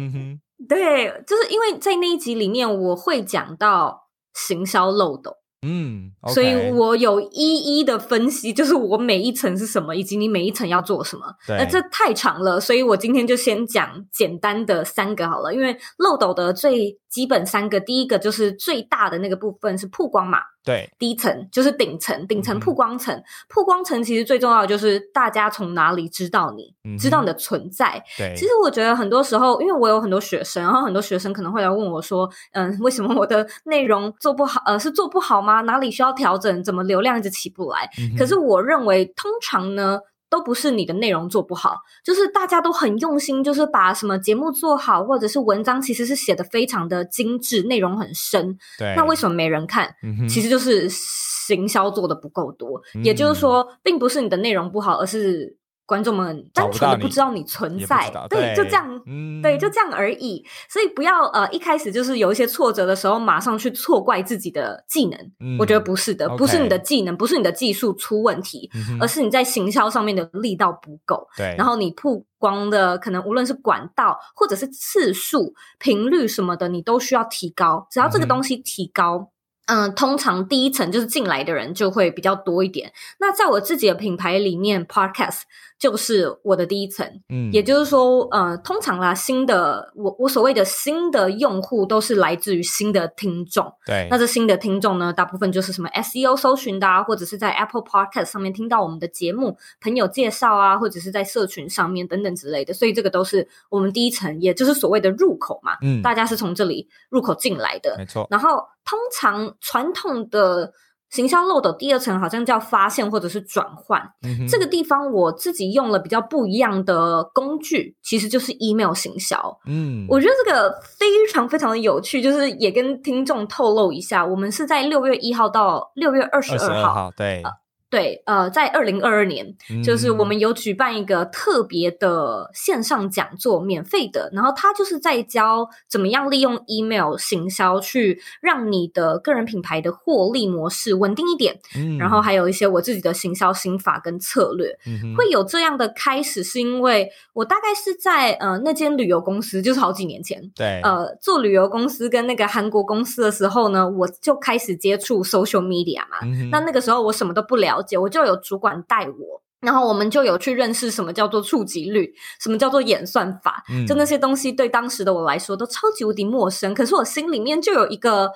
[0.68, 5.34] 对，就是因为在那一集里面我会讲到行销漏斗。
[5.64, 11.26] 嗯，所以我有一一的分析，就是我每一层是什么，以及你每一层要做什么。
[11.48, 15.52] 那这太长了，所以我今天就先讲简单的三个好了。
[15.52, 20.38] 因为漏斗的最基本三个，第一个就是最大的那个部分是曝光嘛。
[20.64, 28.00] 对，第一层就是顶层，顶层曝光层，曝光层其实最重要的就是大家从哪里知道你，知道你的存在。
[28.20, 34.62] 对，其实我觉得很多时候，因为我有很多学生，然后很多学生可能会来问我说：“嗯，为什么我的内容做不好？
[34.68, 35.62] 呃，是做不好吗？
[35.62, 36.64] 哪里需要调整？
[36.64, 40.02] 怎么流量一直起不来？”可是我认为，通常呢。
[40.30, 48.58] 都不是你的内容做不好，就是大家都很用心，就是把什么节目做好，或者是文章其实是写的非常的精致，内容很深。
[48.78, 49.94] 对，那为什么没人看？
[50.30, 52.82] 其实就是行销做的不够多。
[53.04, 55.57] 也就是说，并不是你的内容不好，而是。
[55.88, 59.02] 观众们单纯的不知道你存在，对，就这样，
[59.42, 60.46] 对，就这样而已。
[60.70, 65.58] 所以不要呃一开始就是有一些挫折的时候，马上去错怪自己的技能。
[65.58, 68.70] 我觉得不是的，不是你的技能，不是你的技术出问题，
[69.00, 71.26] 而是你在行销上面的力道不够。
[71.38, 77.88] 对，然后你曝光的可能无论是管道或者是次数、频率什么的，你都需要提高。
[77.90, 79.32] 只要这个东西提高。
[79.70, 82.94] 嗯，通常第一层就是进来的人就会比较多一点。
[83.20, 85.42] 那在我自己的品牌里面，Podcast
[85.80, 87.06] 就是我的第一层。
[87.30, 93.72] 嗯，也就是说，呃，通常啦，新的我我所谓的新的用户都是来自于新的听众。
[93.86, 102.74] 对，那这新的听众呢，大部分就是什么 SEO 搜寻的啊，或者是在 Apple Podcast 上面听到我们的节目，朋友介绍啊，或者是在社群上面等等之类的。
[102.74, 105.74] 所以这个都是我们第一层，也就是所谓的入口嘛。
[105.82, 108.28] 嗯，大家是从这里入口进来的，没错。
[108.30, 108.66] 然后。
[108.90, 110.72] 通常传统的
[111.10, 114.02] 行销漏斗第二层好像叫发现或者是转换，
[114.50, 119.58] 这个地方我自己用了比较不一样的工具，其实就是 email 行销。
[119.66, 127.44] 嗯，我觉得这个非常非常的有趣，就是也跟听众透露一下，我们是在六月一号到六月二十二号，对。
[127.90, 134.30] 对，呃，在二零二二年，就是我们有举办一个特别的线上讲座，免费的。
[134.34, 141.58] 然后他就是在教怎么样利用 email 行销，去让你的个人品牌的获利模式稳定一点。
[141.98, 144.78] 然后还有一些我自己的行销心法跟策略，
[145.16, 156.18] 会有这样的开始，是因为我大概是在呃那间旅游公司，就是好几年前，对，呃，做旅游公司跟那个韩国公司的时候呢，我就开始接触 social media 嘛。
[156.52, 157.77] 那那个时候我什么都不了。
[157.78, 166.74] 了解，我就有主管带我，然后我们就有去认识什么叫做触及率，什么叫做演算法，就那些东西对当时的我来说都超级无敌陌生。
[166.74, 168.32] 可是我心里面就有一个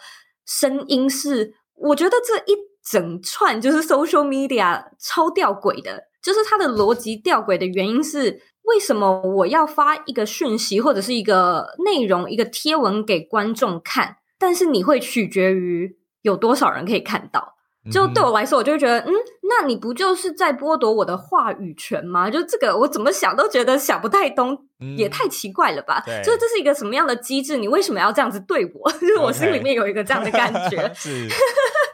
[0.46, 17.56] 声音是，我觉得这一整串就是 social media 超吊诡的，就是它的逻辑吊诡的原因是，为什么我要发一个讯息或者是一个内容、一个贴文给观众看，但是你会取决于有多少人可以看到。
[17.90, 19.12] 就对我来说，我就会觉得，嗯，
[19.42, 22.30] 那你不就是在剥夺我的话语权吗？
[22.30, 24.56] 就这个，我怎么想都觉得想不太通，
[24.98, 26.04] 也太奇怪了吧？
[26.24, 27.58] 就这是一个什么样的机制？
[27.58, 28.92] 你为什么要这样子对我？
[29.02, 30.92] 就是我心里面有一个这样的感觉。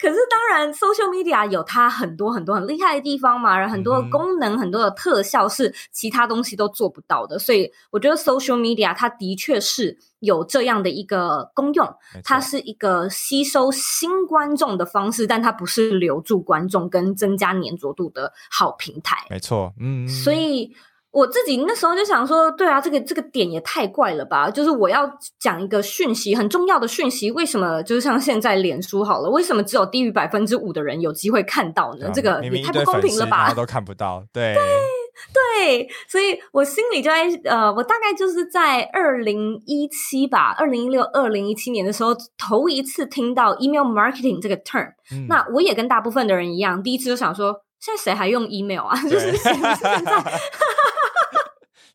[0.00, 7.38] 可是当然，social media 有它很多很多很厉害的地方嘛，然后很多的功能、很多的特效是其他东西都做不到的。
[7.38, 11.88] 所以我觉得 social media 它的确是有这样的一个功用，
[12.24, 19.26] 它是一个吸收新观众的方式，但它不是留住观众跟增加粘着度的好平台。
[19.30, 20.74] 没错，嗯，所以。
[21.18, 24.48] 我自己那时候就想说，对啊，这个这个点也太怪了吧！
[24.48, 25.10] 就是我要
[25.40, 32.08] 讲一个讯息，很重要的讯息，为什么就是像现在脸书好了，为什么只有低于百分之五的人有机会看到呢？
[32.14, 33.52] 这个也太不公平了吧！
[33.52, 34.54] 都看不到，对
[35.34, 44.92] 对，所以我心里就在呃，我大概就是在二零一七吧，二零一六、二零一七年的时候，头一次听到 email marketing 这个 term。
[45.28, 48.94] 那我也跟大部分的人一样，第一次就想说，现在谁还用 email 啊？
[49.10, 49.76] 就是现在。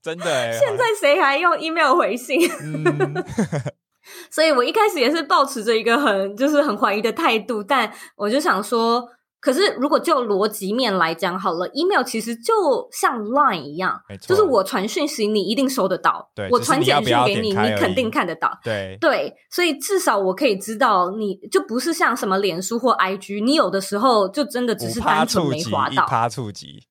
[0.04, 2.42] 真的，现在谁还用 email 回信？
[4.30, 9.08] 所以我一开始也是保持着一个很就是很怀疑的态度，但我就想说，
[9.40, 12.54] 可是如果就逻辑面来讲，好了，email 其实就
[12.92, 18.52] 像 Line 一样，就是我传讯息你一定收得到，我传简讯给你，你肯定看得到。
[18.62, 18.98] 对。
[19.00, 26.84] 对，所以至少我可以知道，你就不是像什么脸书或 IG，你有的时候就真的只是单纯没滑到，一趴触及，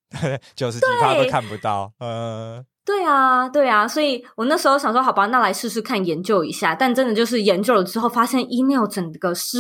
[0.56, 2.64] 九 十几趴都看不到，呃。
[2.84, 6.74] 对啊，对啊，所以我那时候想说，好吧，那来试试看研究一下。
[6.74, 9.58] 但真的就是研究了之后，发现 email 整个是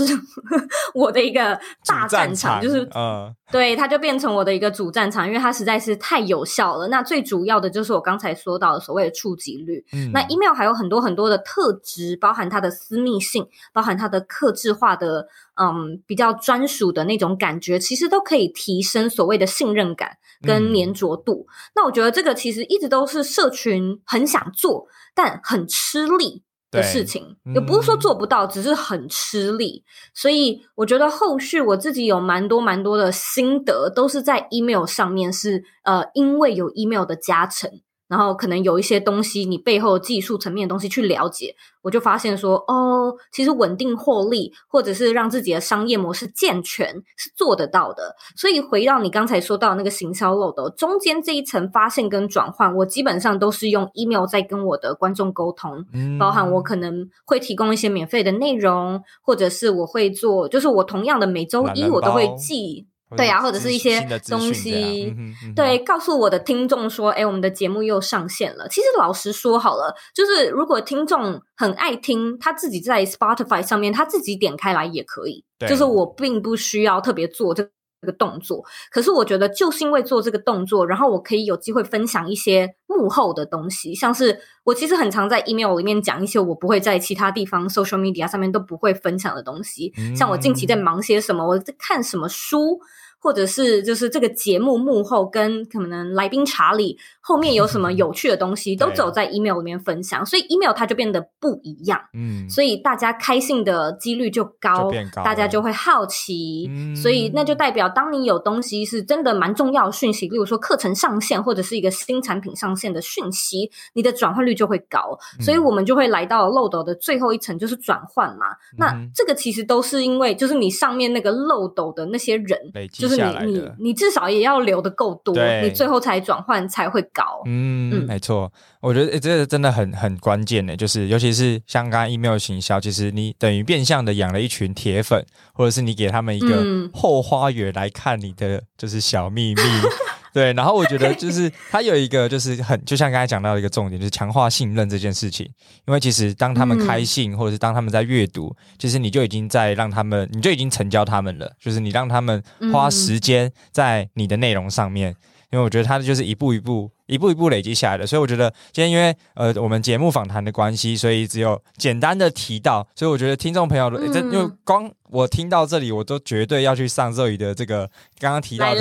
[0.92, 6.88] 我的一个大战场，就是嗯，对，它就变成我的一个主战场，因为它实在是太有效了。
[6.88, 9.84] 那最主要的就是我刚才说到的所谓的触及率。
[10.12, 15.28] 那 email 还有很多很多的特质，包含它的私密性，包含它的克制化的。
[15.60, 21.46] 嗯，比较专属的那种感觉，其实都可以提升所谓的信任感跟粘着度。
[21.74, 29.84] 那我觉得这个其实一直都是社群很想做，但很吃力的事情，也不是说做不到，只是很吃力。
[30.14, 37.70] 所以我觉得后续我自己有蛮多蛮多的心得，都是在 email 上面，是呃，因为有 email 的加成。
[38.12, 48.14] 然后可能有一些东西，你背后技术层面的东西去了解，我就发现说，哦，其实稳定获利，或者是让自己的商业模式健全是做得到的。
[48.36, 55.82] 所以回到你刚才说到那个行销漏斗中间这一层发现跟转换，我基本上都是用 email 在跟我的观众沟通，
[56.20, 62.86] 包含我可能会提供一些免费的内容，或者是我会做，就是我同样的每周一我都会寄。
[63.16, 65.14] 对呀，或者是一些东西，
[65.54, 68.68] 对，告诉我的听众说，哎，我们的节目又上线了。
[68.68, 77.62] 其实老实说好了，就是如果听众很爱听，他自己在 Spotify 上面他自己点开来也可以，就是我并不需要特别做这
[78.02, 78.64] 这个动作。
[78.90, 92.80] 可是我觉得就是因为做这个动作，然后我可以有机会分享一些幕后的东西，像是我其实很常在 email 里面讲一些我不会在其他地方 social media 上面都不会分享的东西，像我近期在忙些什么，我在看什么书。
[93.22, 102.00] 或者是就是这个节目幕后跟可能来宾查理后面有什么有趣的东西， 都走在 email 里面分享，所以 email 它就变得不一样。
[102.14, 115.16] 嗯，所以大家开信的几率就高，大家就会好奇，所以那就代表当你有东西是真的蛮重要的讯息，例如说课程上线或者是一个新产品上线的讯息，你的转换率就会高。
[115.40, 118.46] 所以我们就会来到漏斗的最后一层，就是转换嘛。
[118.76, 122.58] 那这个其实都是因为就是你上面那个漏斗的那些人，
[122.92, 123.11] 就。
[123.16, 127.42] 你你你至少也要留的够多，你最后才转换才会高。
[127.46, 130.76] 嗯，没错，我觉得这个真的很很关键呢。
[130.76, 139.62] 就是尤其是像刚刚 email 行销，其实你等于变相的养了一群铁粉，或者是你给他们一个后花园来看你的就是小秘密。
[140.32, 145.46] 对，然后我觉得 就是他有一个就是很，就像刚才讲到一个重点，就是强化信任这件事情。
[145.86, 151.52] 因为其实当他们开信，或者是当他们在阅读，其实你就已经在让他们，你就已经成交他们了。
[151.60, 155.14] 就是你让他们花时间在你的内容上面，
[155.50, 156.90] 因为我觉得他就是一步一步。
[157.06, 167.86] 一步一步累积下来的，所以我觉得今天因为呃我们节目访谈的关系，所以只有简单的提到，所以我觉得听众朋友，这因为光我听到这里，我都绝对要去上热语的这个
[168.18, 168.80] 刚刚提到的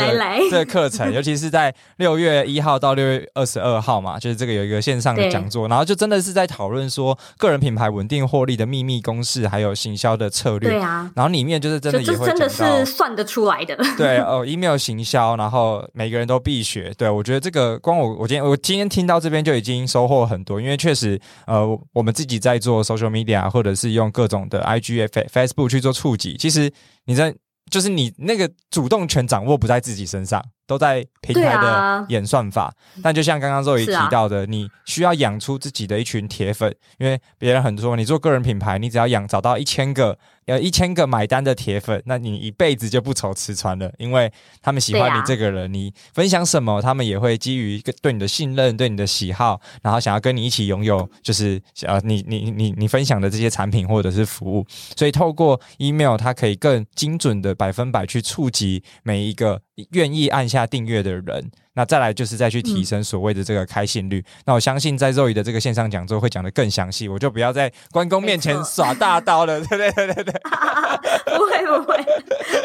[0.50, 18.11] 这个课程，尤其是在六月一号到六月二十二号嘛，就是这个有一个线上的讲座，然后就真的是在讨论说个人品牌稳定获利的秘密公式，还有行销的策略，对啊，然后里面就是真的也会真的是算得出来的，对哦，email 行销，然后每个人都必学，对我觉得这个光我。
[18.20, 26.72] 我今天我今天听到这边就已经收获很多，因为确实，呃，我们自己在做 social media，或者是用各种的 IG、Facebook 去做触及，其实
[27.06, 27.34] 你在
[27.70, 30.44] 就是你那个主动权掌握不在自己身上。
[30.72, 54.66] 都在平台的演算法，但就像刚刚周瑜提到的，你需要养出自己的一群铁粉，因为别人很多，你做个人品牌，你只要养找到一千个，呃，一千个买单的铁粉，那你一辈子就不愁吃穿了，因为他们喜欢你这个人，你分享什么，他们也会基于对你的信任、对你的喜好，然后想要跟你一起拥有，就是呃，你你你你分享的这些产品或者是服务，
[54.96, 59.62] 所以透过 email，它可以更精准的百分百去触及每一个。
[59.92, 64.24] 愿意按下订阅的人，那再来就是再去提升所谓的这个开信率。
[64.46, 70.34] 那我相信在肉姨的这个线上讲座会讲的更详细，我就不要在关公面前耍大刀了，对对对对对，
[71.38, 71.98] 不会不会，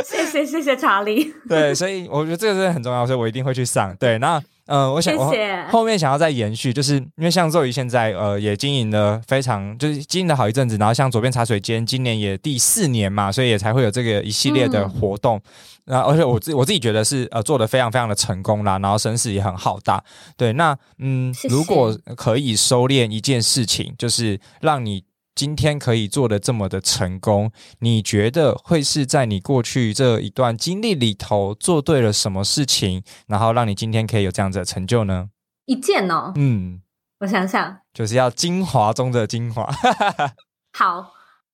[0.04, 1.32] 谢谢谢谢查理。
[1.48, 3.94] 对，所以我觉得这个真的很重要，所以我一定会去上。
[3.96, 4.42] 对，那。
[4.66, 5.32] 嗯，我想我
[5.70, 15.40] 后面想要再延续，就是因为像周瑜现在呃也经营了非常就是经营了好一阵子，然后像左边茶水间今年也第四年嘛，所以也才会有这个一系列的活动。
[15.88, 20.02] 那而且我自我自己觉得是呃做的非常非常的成功啦，然后声势也很浩大。
[20.36, 25.04] 对，那嗯，如果可以收敛一件事情，就是让你
[25.36, 35.28] 今天可以做的这么的成功，你觉得会是在你过去这一段经历里头做对了什么事情，然后让你今天可以有这样子的成就呢？
[35.66, 36.80] 一件哦，嗯，
[37.20, 39.68] 我想想，就是要精华中的精华。
[40.72, 41.12] 好，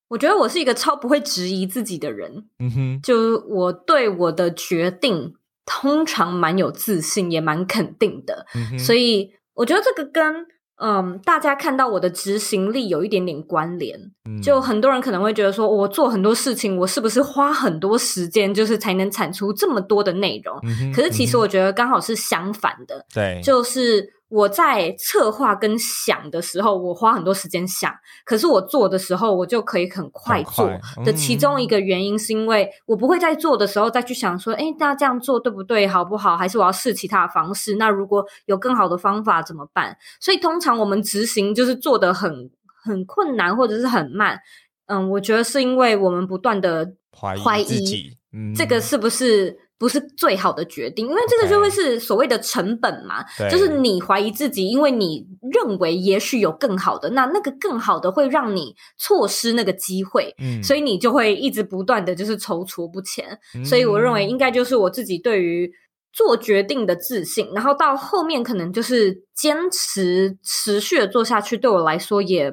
[0.09, 5.35] 我觉得我是一个超不会质疑自己的人，嗯哼，就我对我的决定
[5.67, 13.99] 通常蛮有自信，也蛮肯定的，嗯哼，所以我觉得这个跟嗯大家看到我的执行力有一点点关联。
[14.29, 20.59] 嗯就很多人可能会觉得说，我做很多事情，我是不是花很多时间，就是才能产出这么多的内容？
[20.65, 27.93] 嗯可是其实我觉得刚好是相反的，对，就是我在策划跟想的时候，我花很多时间想，
[28.25, 30.71] 可是我做的时候，我就可以很快做
[31.05, 31.13] 的。
[31.13, 36.35] 其中一个原因是因为我不会在做的时候再去想说，哎，那这样做对不对，好不好？
[36.35, 37.77] 还是我要试其他的方式？
[37.77, 39.95] 那如果有更好的方法怎么办？
[40.19, 42.51] 所以通常我们执行就是做的很
[42.83, 44.41] 很困难，或者是很慢。
[44.87, 51.09] 嗯，我觉得是因为我们不断的怀怀疑自己，嗯，这个是不是不是最好的决定？
[51.09, 63.37] 因为这个就会是所谓的成本嘛，对就是你怀疑自己，因为你认为也许有更好的，那那个更好的会让你错失那个机会，嗯，所以你就会一直不断的就是踌躇不前。
[63.61, 65.69] 以所以我认为应该就是我自己对于。
[66.15, 72.53] 做决定的自信，然后到后面可能就是坚持持续的做下去，对我来说也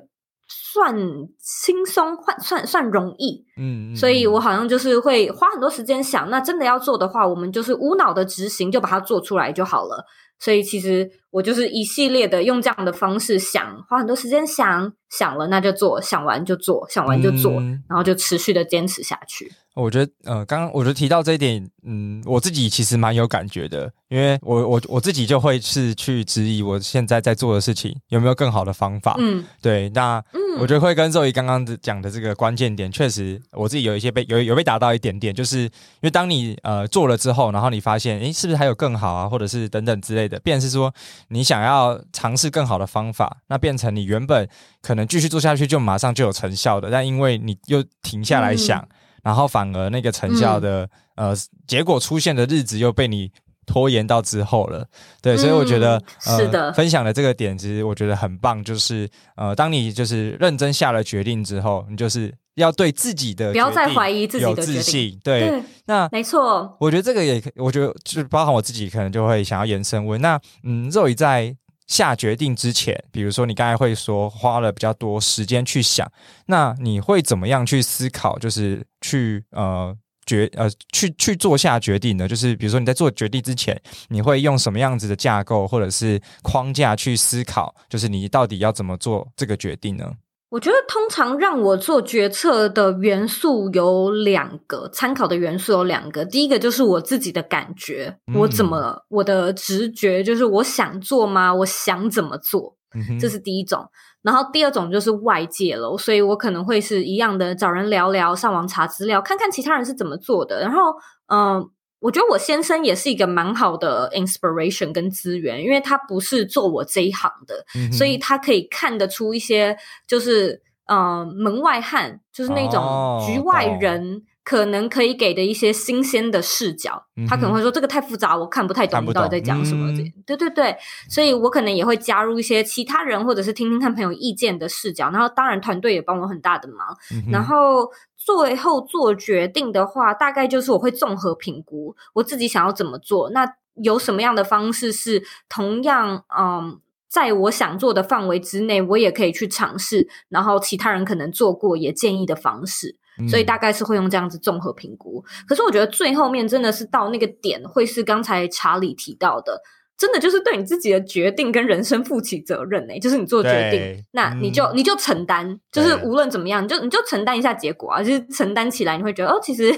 [0.50, 0.96] 算
[1.38, 3.46] 轻松，算算算容易。
[3.58, 10.06] 嗯，嗯所以我嗯好像就是会花很多时间想，那真的要做的话，我们就是无脑的执行，就把它做出来就好了。
[10.42, 19.52] 所以其实我就是一系列的用这样的方式想，花很多时间想，想了那就做，想完就做，想完就做，嗯然后就持续的坚持下去。
[19.76, 29.16] 我觉得，呃，刚刚我就提到这一点，嗯，我自己其实蛮有感觉的，因为我我我自己就会是去质疑我现在在做的事情有没有更好的方法。
[29.20, 35.70] 嗯对，那嗯，我觉得会跟周怡刚刚的讲的这个关键点，确实我自己有一些被有有被打到一点点，就是因
[36.02, 40.94] 为当你呃做了之后，然后你发现，诶，是不是还有更好啊，或者是等等之类的，变成是说
[41.30, 44.50] 你想要尝试更好的方法，那变成你原本
[44.82, 48.86] 可能继续做下去就马上就有成效的，但因为你又停下来想，
[49.30, 51.36] 然后反而那个成效的、呃
[51.68, 53.32] 结果出现的日子又被你。
[53.72, 54.84] 拖延到之后了，
[55.22, 64.82] 对，所以我觉得、嗯是的呃、分享的这个点，其实我觉得很棒，就是呃，当你就是认真下了决定之后，你就是要对自己的不要再怀疑自己有的决定。
[64.82, 65.42] 自信，对。
[65.42, 66.76] 对，那没错。
[66.80, 71.56] 我觉得这个也可，我觉得就是包含我自己，可能就会想要延伸问，那嗯，肉宇在
[71.90, 76.10] 下决定之前，比如说你刚才会说花了比较多时间去想，
[76.46, 79.94] 那你会怎么样去思考，就是去呃。
[80.26, 82.28] 决呃去去做下决定呢？
[82.28, 83.76] 就是比如说你在做决定之前，
[84.10, 87.74] 你会用什么样子的架构或者是框架去思考？
[87.90, 90.14] 就是你到底要怎么做这个决定呢？
[90.50, 96.26] 我觉得通常让我做决策的元素有两个，参考的元素有两个。
[96.26, 101.54] 第一个就是我自己的感觉，嗯我怎么我的直觉，就是我想做吗？
[101.54, 103.88] 我想怎么做，嗯这是第一种。
[104.22, 110.60] 然后第二种就是外界了，所以我可能会是一样的找人聊聊，上网查资料，看看其他人是怎么做的。
[110.62, 110.82] 然后，
[111.28, 111.64] 嗯、
[112.00, 119.78] 我觉得我先生也是一个蛮好的 inspiration 跟资源，因为他不是做我这一行的，嗯所以他可以看得出一些
[120.08, 124.24] 就是呃门外汉，就是那哦种局外人。
[124.50, 129.92] 可能可以给的一些新鲜的视角，嗯他可能会说这个太复杂，我看不太懂不你到底在讲什么。
[129.92, 130.76] 嗯对对对，
[131.08, 136.98] 所以我可能也会加入一些其他人或者是听听看朋友意见的视角，然后当然团队也帮我很大的忙。
[137.14, 146.80] 嗯然后最后做决定的话，大概就是我会综合评估我自己想要怎么做，那有什么样的方式是同样嗯。
[147.12, 153.46] 在我想做的范围之内，我也可以去尝试，然后其他人可能做过也建议的方式，所以嗯。
[153.46, 155.24] 大概是会用这样子综合评估。
[155.48, 159.60] 可是我觉得最后面真的是到那个点，会是刚才查理提到的，
[159.98, 164.78] 真的就是对你自己的决定跟人生负起责任呢、就是你做决定，那你就、嗯。
[164.78, 169.74] 你就承担，就是无论怎么样，你就你就承担一下结果啊，就是承担起来，你会觉得哦，其实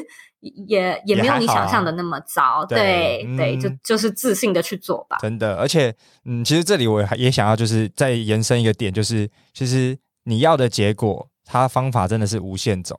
[0.67, 5.17] 也也没有你想象的那么糟，对对对，就嗯就是自信的去做吧。
[5.21, 12.97] 真的，而且，嗯，其实这里我还也想要就是再延伸一个点，就是其实你要的结果，它方法真的是无限种，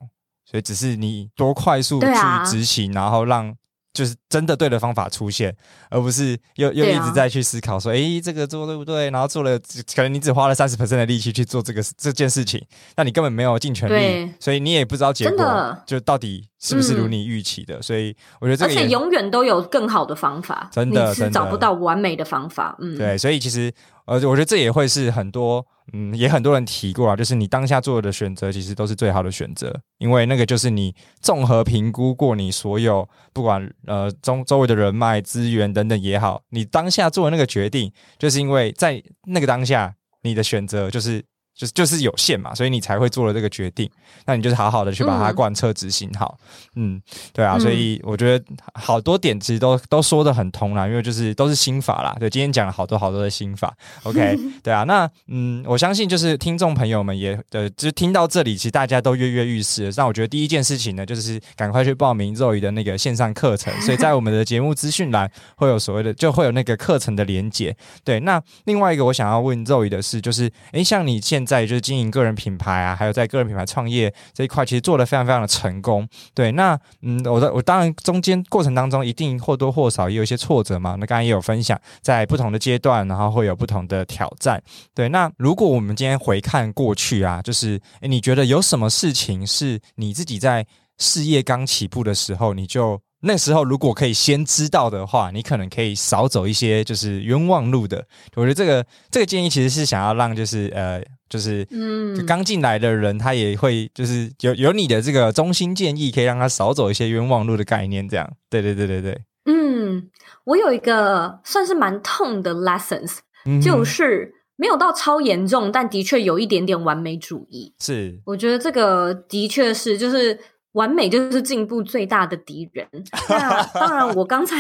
[0.53, 2.07] 所以只是你多快速去
[2.45, 3.55] 执行，然后让
[3.95, 5.55] 就是真的对的方法出现，
[5.89, 9.09] 而不是又又一直在去思考说，诶，这个做对不对？
[9.11, 9.59] 然后做了，
[9.95, 12.63] 可能你只花了三十 percent 的力气去做这个这件事情，
[12.97, 17.83] 那你根本没有尽全力，所以你也不知道结果就到底是不是如嗯你预期的。
[17.83, 22.75] 所以我觉得这而个而且永远都有更好的方法，真的是找不到完美的方法。
[22.81, 23.71] 嗯，对，所以其实
[24.07, 41.25] 呃，我觉得这也会是很多，嗯，也很多人提过啊，就是你当下做的选择，其实都是最好的选择，因为那个就是你综合评估过你所有，不管呃周周围的人脉、资源等等也好，你当下做的那个决定，就是因为在那个当下，你的选择就是。
[41.55, 43.89] 就是就是有限嘛，所以你才会做了这个决定。
[44.25, 46.39] 那你就是好好的去把它贯彻执行好。
[46.77, 47.01] 嗯，
[47.33, 48.45] 对啊，所以我觉得
[48.75, 52.17] 好多点其实都都说的很通啦，因为就是都是心法啦。
[52.19, 53.75] 对，今天讲了好多好多的心法。
[54.05, 59.93] OK， 对啊，那嗯，我相信就是听众朋友们也呃，就是听到这里，其实大家都跃跃欲试。
[59.97, 63.73] 那我觉得第一件事情呢，就是赶快去报名肉鱼的那个线上课程。
[63.81, 67.77] 所以在我们的节目资讯栏会有所谓的，就会有那个课程的连接。
[68.05, 76.09] 对，那另外一个我想要问肉鱼的是，就是诶，像你现在就是经营个人品牌啊，还有在个人品牌创业这一块，其实做的非常非常的成功。
[76.35, 80.97] 对，那嗯，我的我当然中间过程当中一定或多或少也有一些挫折嘛。
[80.99, 84.63] 那刚才也有分享，在不同的阶段，然后会有不同的挑战。
[84.95, 90.67] 对，那如果我们今天回看过去啊，就是诶，你觉得有什么事情是你自己在
[90.99, 98.07] 事业刚起步的时候，你就那时候如果可以先知道的话，你可能可以少走一些就是冤枉路的。
[98.35, 101.03] 我觉得这个这个建议其实是想要让就是呃。
[101.33, 108.31] 就是，嗯，刚进来的人，他也会就是有有你的这个中心建议，可以让他少走一些冤枉路的概念，这样。
[108.51, 109.19] 对对对对对。
[109.47, 110.11] 嗯，
[110.45, 113.21] 我有一个算是蛮痛的 lessons，
[113.63, 117.73] 就是没有到超严重，但的确有一点点完美主义。
[117.81, 120.39] 是，我觉得这个的确是，就是。
[120.73, 122.87] 完美就是进步最大的敌人。
[123.29, 124.57] 那当然，我刚才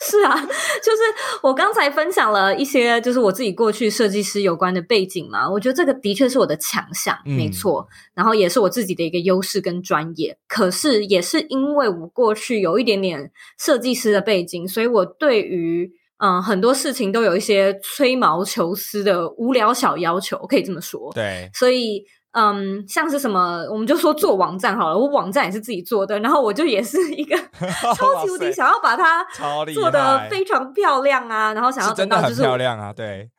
[0.00, 1.02] 是啊，就是
[1.42, 5.50] 我刚才分享了一些，就是我自己过去设计师有关的背景嘛。
[5.50, 7.88] 我觉得这个的确是我的强项，没错。
[8.14, 10.36] 然后也是我自己的一个优势跟专业。
[10.46, 21.10] 可是也是因为我过去有一点点设计师的背景，所以我对于嗯很多事情都有一些吹毛求疵的无聊小要求，可以这么说。
[21.14, 22.04] 对，所以。
[22.36, 24.98] 嗯，像是什么，我们就说做网站好了。
[24.98, 27.34] 我网站也是自己做的，然后我就也是一个
[27.96, 29.26] 超级无敌想要把它
[29.72, 33.30] 做的非常漂亮啊，然后想要真的很漂亮啊，对，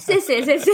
[0.00, 0.72] 谢 谢谢谢。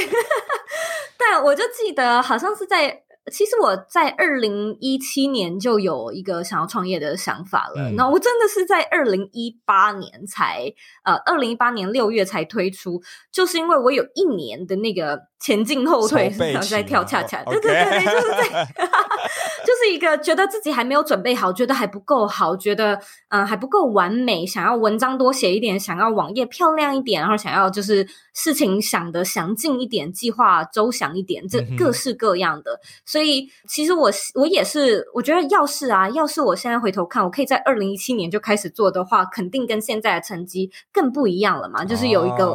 [1.18, 3.02] 但我就记得好像是在。
[3.30, 10.72] 其实我在二零一七年就有一个想要创业的想法了，那我真的是在二零一八年才
[11.04, 13.00] 呃，二零一八年六月才推出，
[13.32, 18.84] 就是因为我有一年的那个前进后退，然后在跳恰恰，对对对对，就是在，就
[19.88, 32.78] 是一个觉得自己还没有准备好，觉得还不够好，觉得嗯还不够完美，想要文章多写一点，想要网页漂亮一点，然后想要就是事情想的详尽一点，计划周详一点，这各式各样的。
[33.06, 41.82] 所以，其实我我也是，我觉得要是啊，要是我现在回头看，我可以在二零一七年就开始做的话，肯定跟现在的成绩更不一样了嘛。
[41.84, 42.54] 就是有一个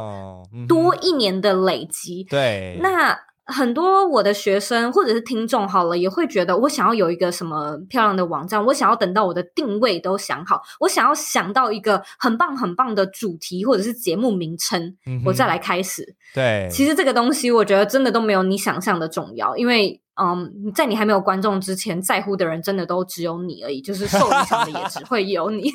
[0.67, 2.23] 多一年的累积。
[2.25, 3.17] 对，那。
[3.45, 16.15] 很多我的学生或者是听众好了，也会觉得我想要有一个什么漂亮的网站，我想要等到我的定位都想好，我想要想到一个很棒很棒的主题或者是节目名称，我再来开始。
[16.33, 19.99] 对，其实这个东西我觉得真的都没有你想象的重要，因为。
[20.15, 25.71] 嗯，在你还没有观众之前，在乎的人真的都只有你而已，就是受影响的也只会有你。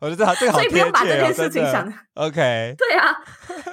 [0.00, 1.92] 我觉得这个所以不用把这件事情想。
[2.14, 2.74] OK。
[2.76, 3.14] 对啊，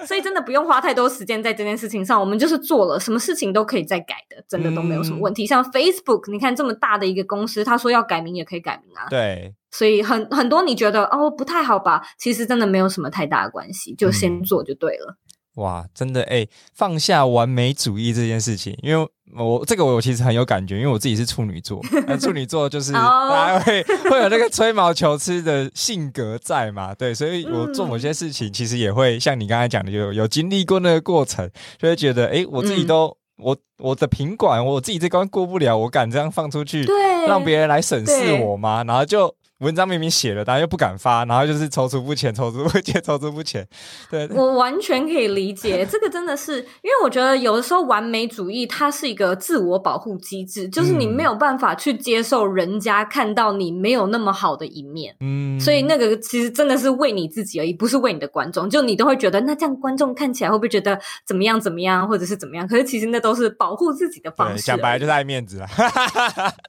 [0.05, 2.19] 所以真的不用花太多时间在这件事情上。
[2.19, 5.45] 我们就是做了，什么事情都可以再改的，真的都没有什么问题。
[5.45, 9.07] 像 Facebook，你看这么大的一个公司，他说要改名也可以改名啊。
[9.09, 9.53] 对。
[9.71, 12.01] 所以很很多你觉得哦不太好吧？
[12.17, 15.17] 其实真的没有什么太大的关系，就先做就对了。
[15.55, 38.83] 哇，真的哎，放下完美主义这件事情，因为我这个我其实很有感觉，因为我自己是处女座， 那处女座就是大家会会有那个吹毛求疵的性格在嘛，对，所以我做某些事情其实也会像你刚才讲的，有有经历过那个过程，就会觉得哎，我自己都我我的品管我自己这关过不了，我敢这样放出去，对，让别人来审视我吗？
[38.83, 39.33] 然后就。
[39.59, 43.65] 文章明明写了，但又不敢发，然后就是踌躇不前，踌躇不前，踌躇不前。
[44.11, 55.15] 对我完全可以理解，这个真的是因为我觉得有的时候完美主义它是一个自我保护机制，就是你没有办法去接受人家看到你没有那么好的一面。
[55.21, 58.69] 嗯，所以那个其实真的是为你自己而已，不是为你的观众。
[58.69, 62.67] 就你都会觉得，那这样观众看起来会不会觉得怎么样怎么样，或者是怎么样？
[62.67, 64.63] 可是其实那都是保护自己的方式。
[64.63, 65.67] 讲白了就是爱面子了。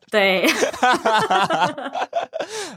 [0.09, 0.47] 对。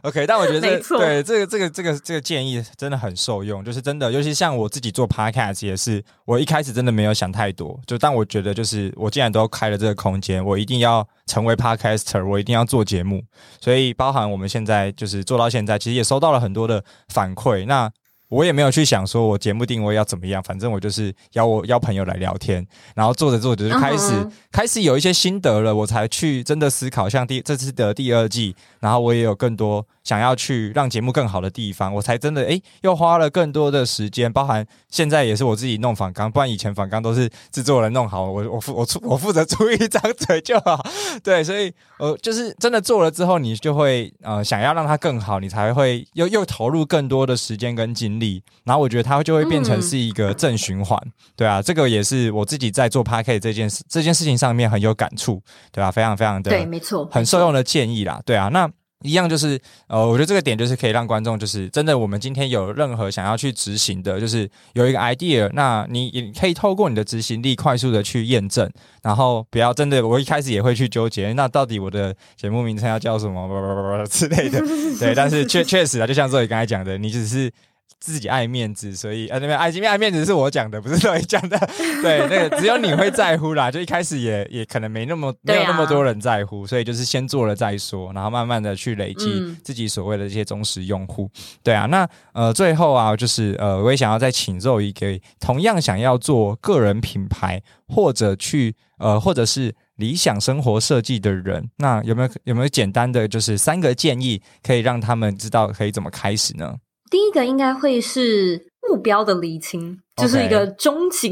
[0.04, 13.24] OK，但我觉得对这个这个这个这个建议真的很受用，就是真的，尤其像我自己做 Podcast 也是，我一开始真的没有想太多，就但我觉得就是我既然都开了这个空间，我一定要成为 Podcaster，我一定要做节目，
[13.60, 17.66] 所以包含我们现在就是做到现在，其实也收到了很多的反馈。
[17.66, 17.91] 那
[18.30, 22.65] 我也没有去想说我节目定位要怎么样，反正我就是邀我邀朋友来聊天，
[22.95, 40.84] 然后做着做着就开始开始有一些心得了，我才去真的思考，像第这次的第二季，然后我也有更多想要去让节目更好的地方，我才真的诶又花了更多的时间，包含现在也是我自己弄仿纲，不然以前仿纲都是制作人弄好，我 我负我出我负责出一张嘴就好，
[41.24, 51.00] 对，所以呃就是真的做了之后，你就会呃想要让它更好，你才会又又投入更多的时间跟精力，然后我觉得它就会变成是一个正循环，
[51.36, 55.41] 对啊，这个也是我自己在做 p a r k e 这件事这件事情上面很有感触，
[55.72, 55.91] 对吧？
[55.91, 58.70] 非常非常的对，没错，很受用的建议啦，对啊，那。
[59.04, 68.70] 一样就是，呃，我觉得这个点就是可以让观众就是真的，我们今天有任何想要去执行的，就是有一个 idea，那你也可以透过你的执行力快速的去验证，
[69.02, 74.60] 然后不要真的，我一开始也会去纠结，那到底我的节目名称要叫什么之类的，
[75.00, 77.52] 对，但是确 确实啊，就像这里刚才讲的，你只是。
[78.00, 81.58] 自己爱面子，所以呃，那边爱面爱面子是我讲的，不是乐意讲的。
[82.02, 83.70] 对，那个只有你会在乎啦。
[83.70, 91.30] 就一开始也也可能没那么没有那么多人在乎，所以就是先做了再说，然后慢慢的去累积自己所谓的这些忠实用户。
[91.62, 106.76] 对啊，那呃最后啊，就是呃我也想要再请肉一个同样想要做个人品牌或者去呃或者是理想生活设计的人，那有没有有没有简单的就是三个建议，可以让他们知道可以怎么开始呢？
[107.10, 110.01] 第一个应该会是目标的厘清。
[110.22, 111.30] 就是一个终极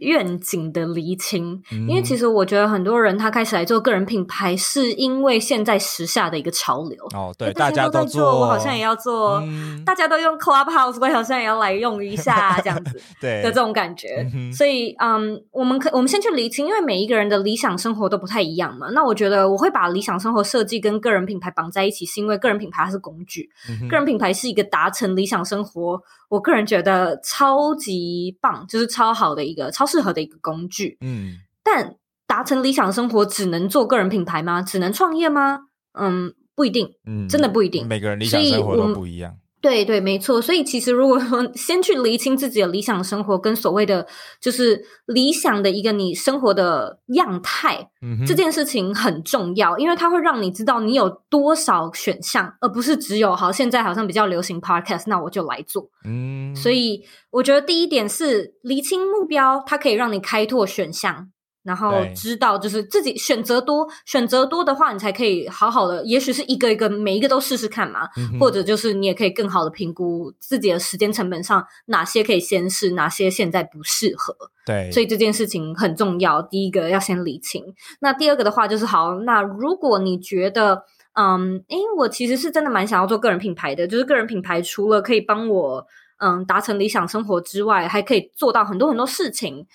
[0.00, 7.04] 愿景的厘清，因为其实我觉得很多人他开始来做个人品牌，是因为现在时下的一个潮流。
[7.14, 9.42] 哦，对，大家都在做，我好像也要做。
[9.84, 14.26] 大家都用 Clubhouse，我好像也要来用一下， 这样子对的这种感觉。
[14.52, 18.88] 所以，嗯，我们可我们先去厘清，因为每一个人的理想生活都不太一样嘛。
[18.90, 23.48] 那我觉得我会把理想生活设计跟个人品牌绑在一起，是因为个人品牌它是工具，
[23.88, 26.00] 个人品牌是一个达成理想生活。
[26.30, 30.96] 我个人觉得超级棒，就是超好的一个、超适合的一个工具。
[31.00, 34.62] 嗯，但达成理想生活只能做个人品牌吗？
[34.62, 35.66] 只能创业吗？
[35.92, 36.94] 嗯，不一定。
[37.04, 37.86] 嗯，真的不一定。
[37.86, 39.36] 每个人理想生活都不一样。
[39.60, 40.40] 对对，没错。
[40.40, 44.06] 所以其实，如果说先去厘清自己的理想生活，跟所谓的
[44.40, 47.90] 就是理想的一个你生活的样态，
[48.26, 55.90] 这件事情很重要，因为它会让你知道你有多少选项，而不是只有好现在好像比较流行 podcast，那我就来做。
[56.04, 61.30] 嗯，所以我觉得第一点是厘清目标，它可以让你开拓选项。
[61.62, 68.08] 然后知道，就是自己选择多，选择多的话，你才可以好好的，也许是一个一个每一个都试试看嘛，
[68.40, 74.34] 或者就是你也可以更好的评估自己的时间成本上哪些可以先试，哪些现在不适合。
[74.64, 76.40] 对，所以这件事情很重要。
[76.40, 77.62] 第一个要先理清，
[78.00, 85.86] 那第二个的话就是好，那如果你觉得，嗯，诶，我其实是真的蛮想要做个人品牌的，就是个人品牌除了可以帮我
[86.20, 89.66] 嗯达成理想生活之外，还可以做到很多很多事情。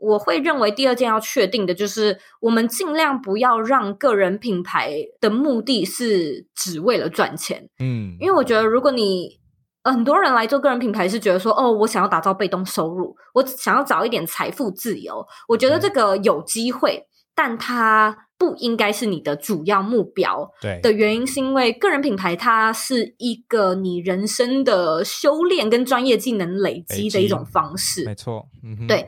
[0.00, 7.68] 我会认为第二件要确定的就是，我们尽量不要让个人品牌的目的是只为了赚钱。
[7.78, 9.38] 嗯，因为我觉得，如果你
[9.84, 15.26] 很多人来做个人品牌，是觉得说，哦，我想要打造被动收入，我想要找一点财富自由。
[15.48, 20.50] 我觉得这个有机会，但它不应该是你的主要目标。
[20.60, 28.04] 对的原因是因为个人品牌它是一个你人生的修炼跟专业技能累积的一种方式。
[28.04, 29.06] 没错，嗯，对。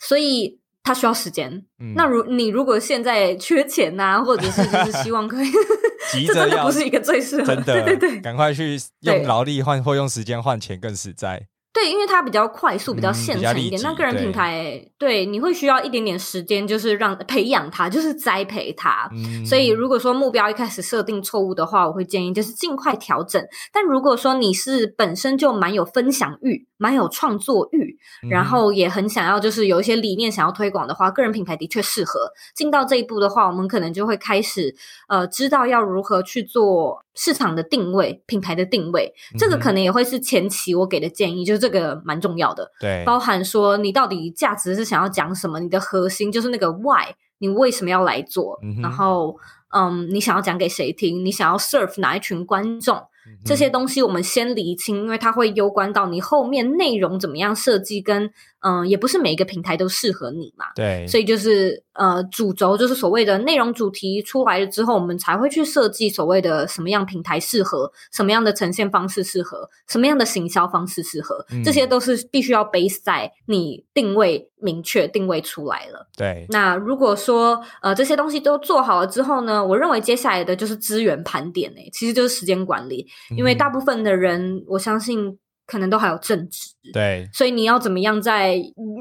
[0.00, 1.62] 所以它需要时间。
[1.94, 5.50] 那如你如果现在缺钱呐，或者是就是希望可以，
[6.26, 7.54] 这真的不是一个最适合。
[7.54, 11.46] 真的，对对对，赶快去用劳力换或用时间换钱更实在。
[11.72, 13.80] 对，因为它比较快速，比较现成一点。
[13.82, 19.08] 那个人品牌，对，你会需要一点点时间，就是让培养它，就是栽培它。
[19.46, 23.40] 所以，如果说目标一开始设定错误的话，我会建议就是尽快调整。
[23.72, 26.66] 但如果说你是本身就蛮有分享欲。
[26.80, 27.98] 蛮有创作欲，
[28.30, 34.74] 然后也很想要，就是有一些理念想要推广的话，个人品牌的确适合进到这一步的话，我们可能就会开始
[35.06, 39.12] 呃，知道要如何去做市场的定位、品牌的定位。
[39.38, 42.70] 这个可能也会是前期我给的建议，就是这个蛮重要的。
[42.80, 48.58] 对，包含说你到底价值是想要讲什么，你的核心就是那个 why，你为什么要来做？
[48.80, 49.36] 然后
[49.74, 51.22] 嗯，你想要讲给谁听？
[51.22, 53.02] 你想要 serve 哪一群观众？
[53.44, 60.66] 这些东西我们先理清，因为它会攸关到你后面内容怎么样设计，跟嗯，也不是每一个平台都适合你嘛。
[60.74, 76.08] 对，所以就是呃，主轴就是所谓的内容主题出来了之后，我们才会去设计所谓的什么样平台适合，什么样的呈现方式适合，什么样的行销方式适合，这些都是必须要 base 在你定位明确、定位出来了。
[76.16, 83.06] 对，那如果说呃这些东西都做好了之后呢，我认为接下来的就是资源盘点诶，其实就是时间管理。
[83.36, 85.38] 因为大部分的人，我相信
[85.70, 86.70] 可能都还有正职。
[86.92, 88.56] 对，所以你要怎么样在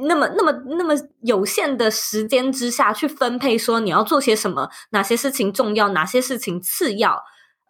[0.07, 7.20] 那么那么那么有限的时间之下去分配，说你要做些什么，哪些事情重要，哪些事情次要？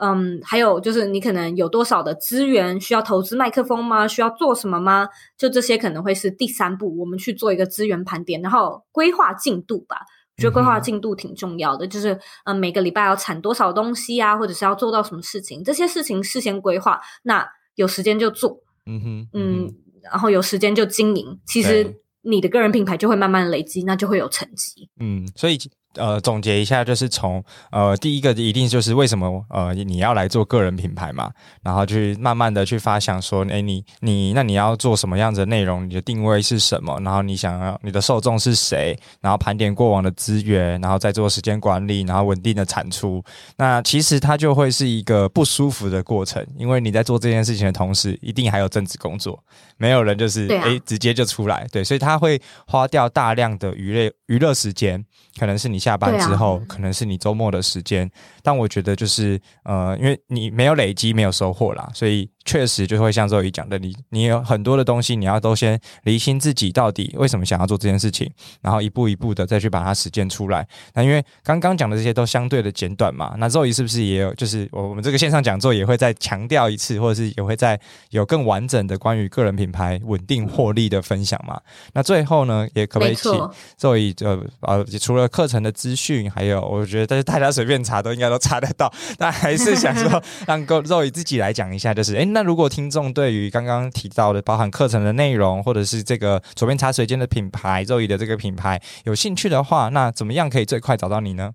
[0.02, 4.08] 嗯，还有就是你可能有多少的资源需要投资麦克风吗？
[4.08, 5.10] 需要做什么吗？
[5.38, 9.98] 就这些可能会是第三步，我们去做一个资源盘点，然后规划进度吧。
[10.38, 17.46] 我觉得规划进度挺重要的，就是嗯，每个礼拜要产多少东西啊，或者是要做到什么事情，这些事情事先规划，那
[17.76, 24.90] 有时间就做，嗯哼，嗯，然后有时间就经营，其实你的个人品牌就会慢慢累积，那就会有成绩。
[25.00, 25.58] 嗯，所以。
[25.96, 31.32] 呃，总结一下，就是从呃，第一个一定就是为什么呃你要来做个人品牌嘛，
[31.64, 35.88] 然后去慢慢的去发想说，哎，你你那你要做什么样子的内容？
[35.90, 37.00] 你的定位是什么？
[37.04, 38.98] 然后你想要你的受众是谁？
[39.20, 43.24] 然后盘点过往的资源，然后再做时间管理，然后稳定的产出。
[43.58, 49.44] 那其实它就会是一个不舒服的过程，因为你在做这件事情的同时，一定还有正职工作，
[49.80, 55.04] 没有人就是哎直接就出来，对，所以他会花掉大量的娱乐娱乐时间，
[55.40, 55.80] 可能是你。
[55.80, 58.12] 下班之后，可能是你周末的时间，
[58.44, 62.30] 但我觉得就是呃，因为你没有累积，没有收获啦，所以。
[62.46, 68.32] 确实就会像周宇讲的，你你有很多的东西，你要都先厘清自己到底为什么想要做这件事情，
[68.62, 70.66] 然后一步一步的再去把它实践出来。
[70.94, 77.80] 那因为刚刚讲的这些都相对的简短嘛，那周宇是不是也有就是我们这个线上讲座也会再强调一次，或者是也会再
[78.12, 81.60] 有更完整的关于个人品牌稳定获利的分享嘛？
[81.94, 83.32] 那最后呢，也可不可以请
[83.78, 92.29] 周宇就呃除了课程的资讯，还有我觉得但是大家随便查都应该都查得到，但还是想说让够周宇自己来讲一下，就是哎。
[92.30, 101.52] 那如果听众对于刚刚提到的包含课程的内容，或者是这个左边茶水间的品牌肉易的这个品牌有兴趣的话，那怎么样可以最快找到你呢？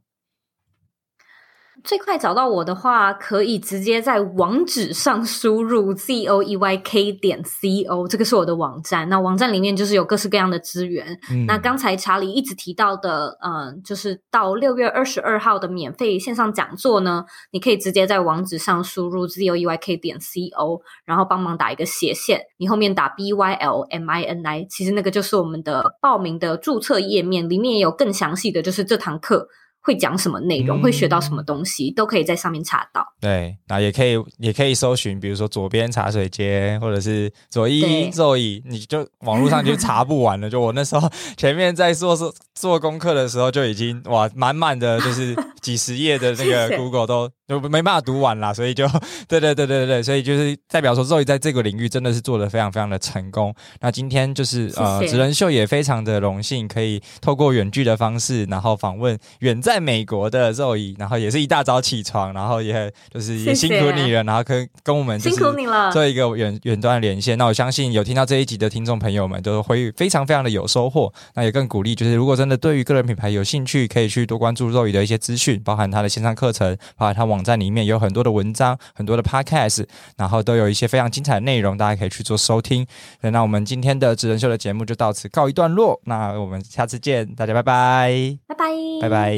[1.85, 9.07] 最快找到我的话，可以直接在网址上输入 z o e y k 点 c o，这个是我的网站。
[9.11, 11.07] 那网站里面就是有各式各样的资源。
[11.47, 29.47] 那刚才查理一直提到的，嗯，就是到六月二十二号的免费线上讲座呢，你可以直接在网址上输入 z o e y k 点 c o，然后帮忙打一个斜线，你后面打 b y l m i n i，其实那个就是我们的报名的注册页面，里面也有更详细的就是这堂课。
[29.85, 33.07] 会讲什么内容，会学到什么东西，都可以在上面查到。
[33.21, 40.49] 对，那也可以，也可以搜寻，比如说左边茶水间，或者是左一座椅，你就网络上就查不完了。
[40.49, 47.31] 就我那时候前面在做做做功课的时候，就已经哇，满满的就是几十页的那个 Google 都。
[47.47, 48.89] 就没办法读完啦，所以就
[49.29, 53.55] 对对对对对所以就是代表说 Zoe 在这个领域真的是做的非常非常的成功。
[53.81, 67.37] 那今天就是呃，职人秀也非常的荣幸，可以透过远距的方式，然后访问远在美国的 Zoe，然后也是一大早起床，然后也就是也辛苦你了，然后跟跟我们辛苦你了做一个远远端连线。
[67.37, 71.13] 那我相信有听到这一集的听众朋友们都会非常非常的有收获。
[71.35, 82.87] 那也更鼓励，就是如果真的对于个人品牌有兴趣，可以去多关注 Zoe 的一些资讯，包含他的线上课程，包含他网站里面有很多的文章，很多的 podcast，然后都有一些非常精彩的内容，大家可以去做收听。
[83.23, 88.67] 那我们今天的智人秀的节目就到此告一段落，那我们下次见，大家拜拜，拜拜，
[89.01, 89.35] 拜拜。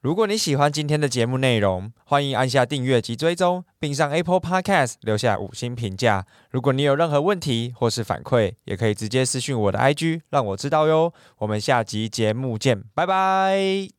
[0.00, 6.26] 如果你喜欢今天的节目内容，欢迎按下订阅及追踪，并上 Apple Podcast 留下五星评价。
[6.50, 11.14] 如果你有任何问题或是反馈，也可以直接私讯我的 IG，让我知道哟。
[11.38, 13.94] 我们下集节目见，拜拜。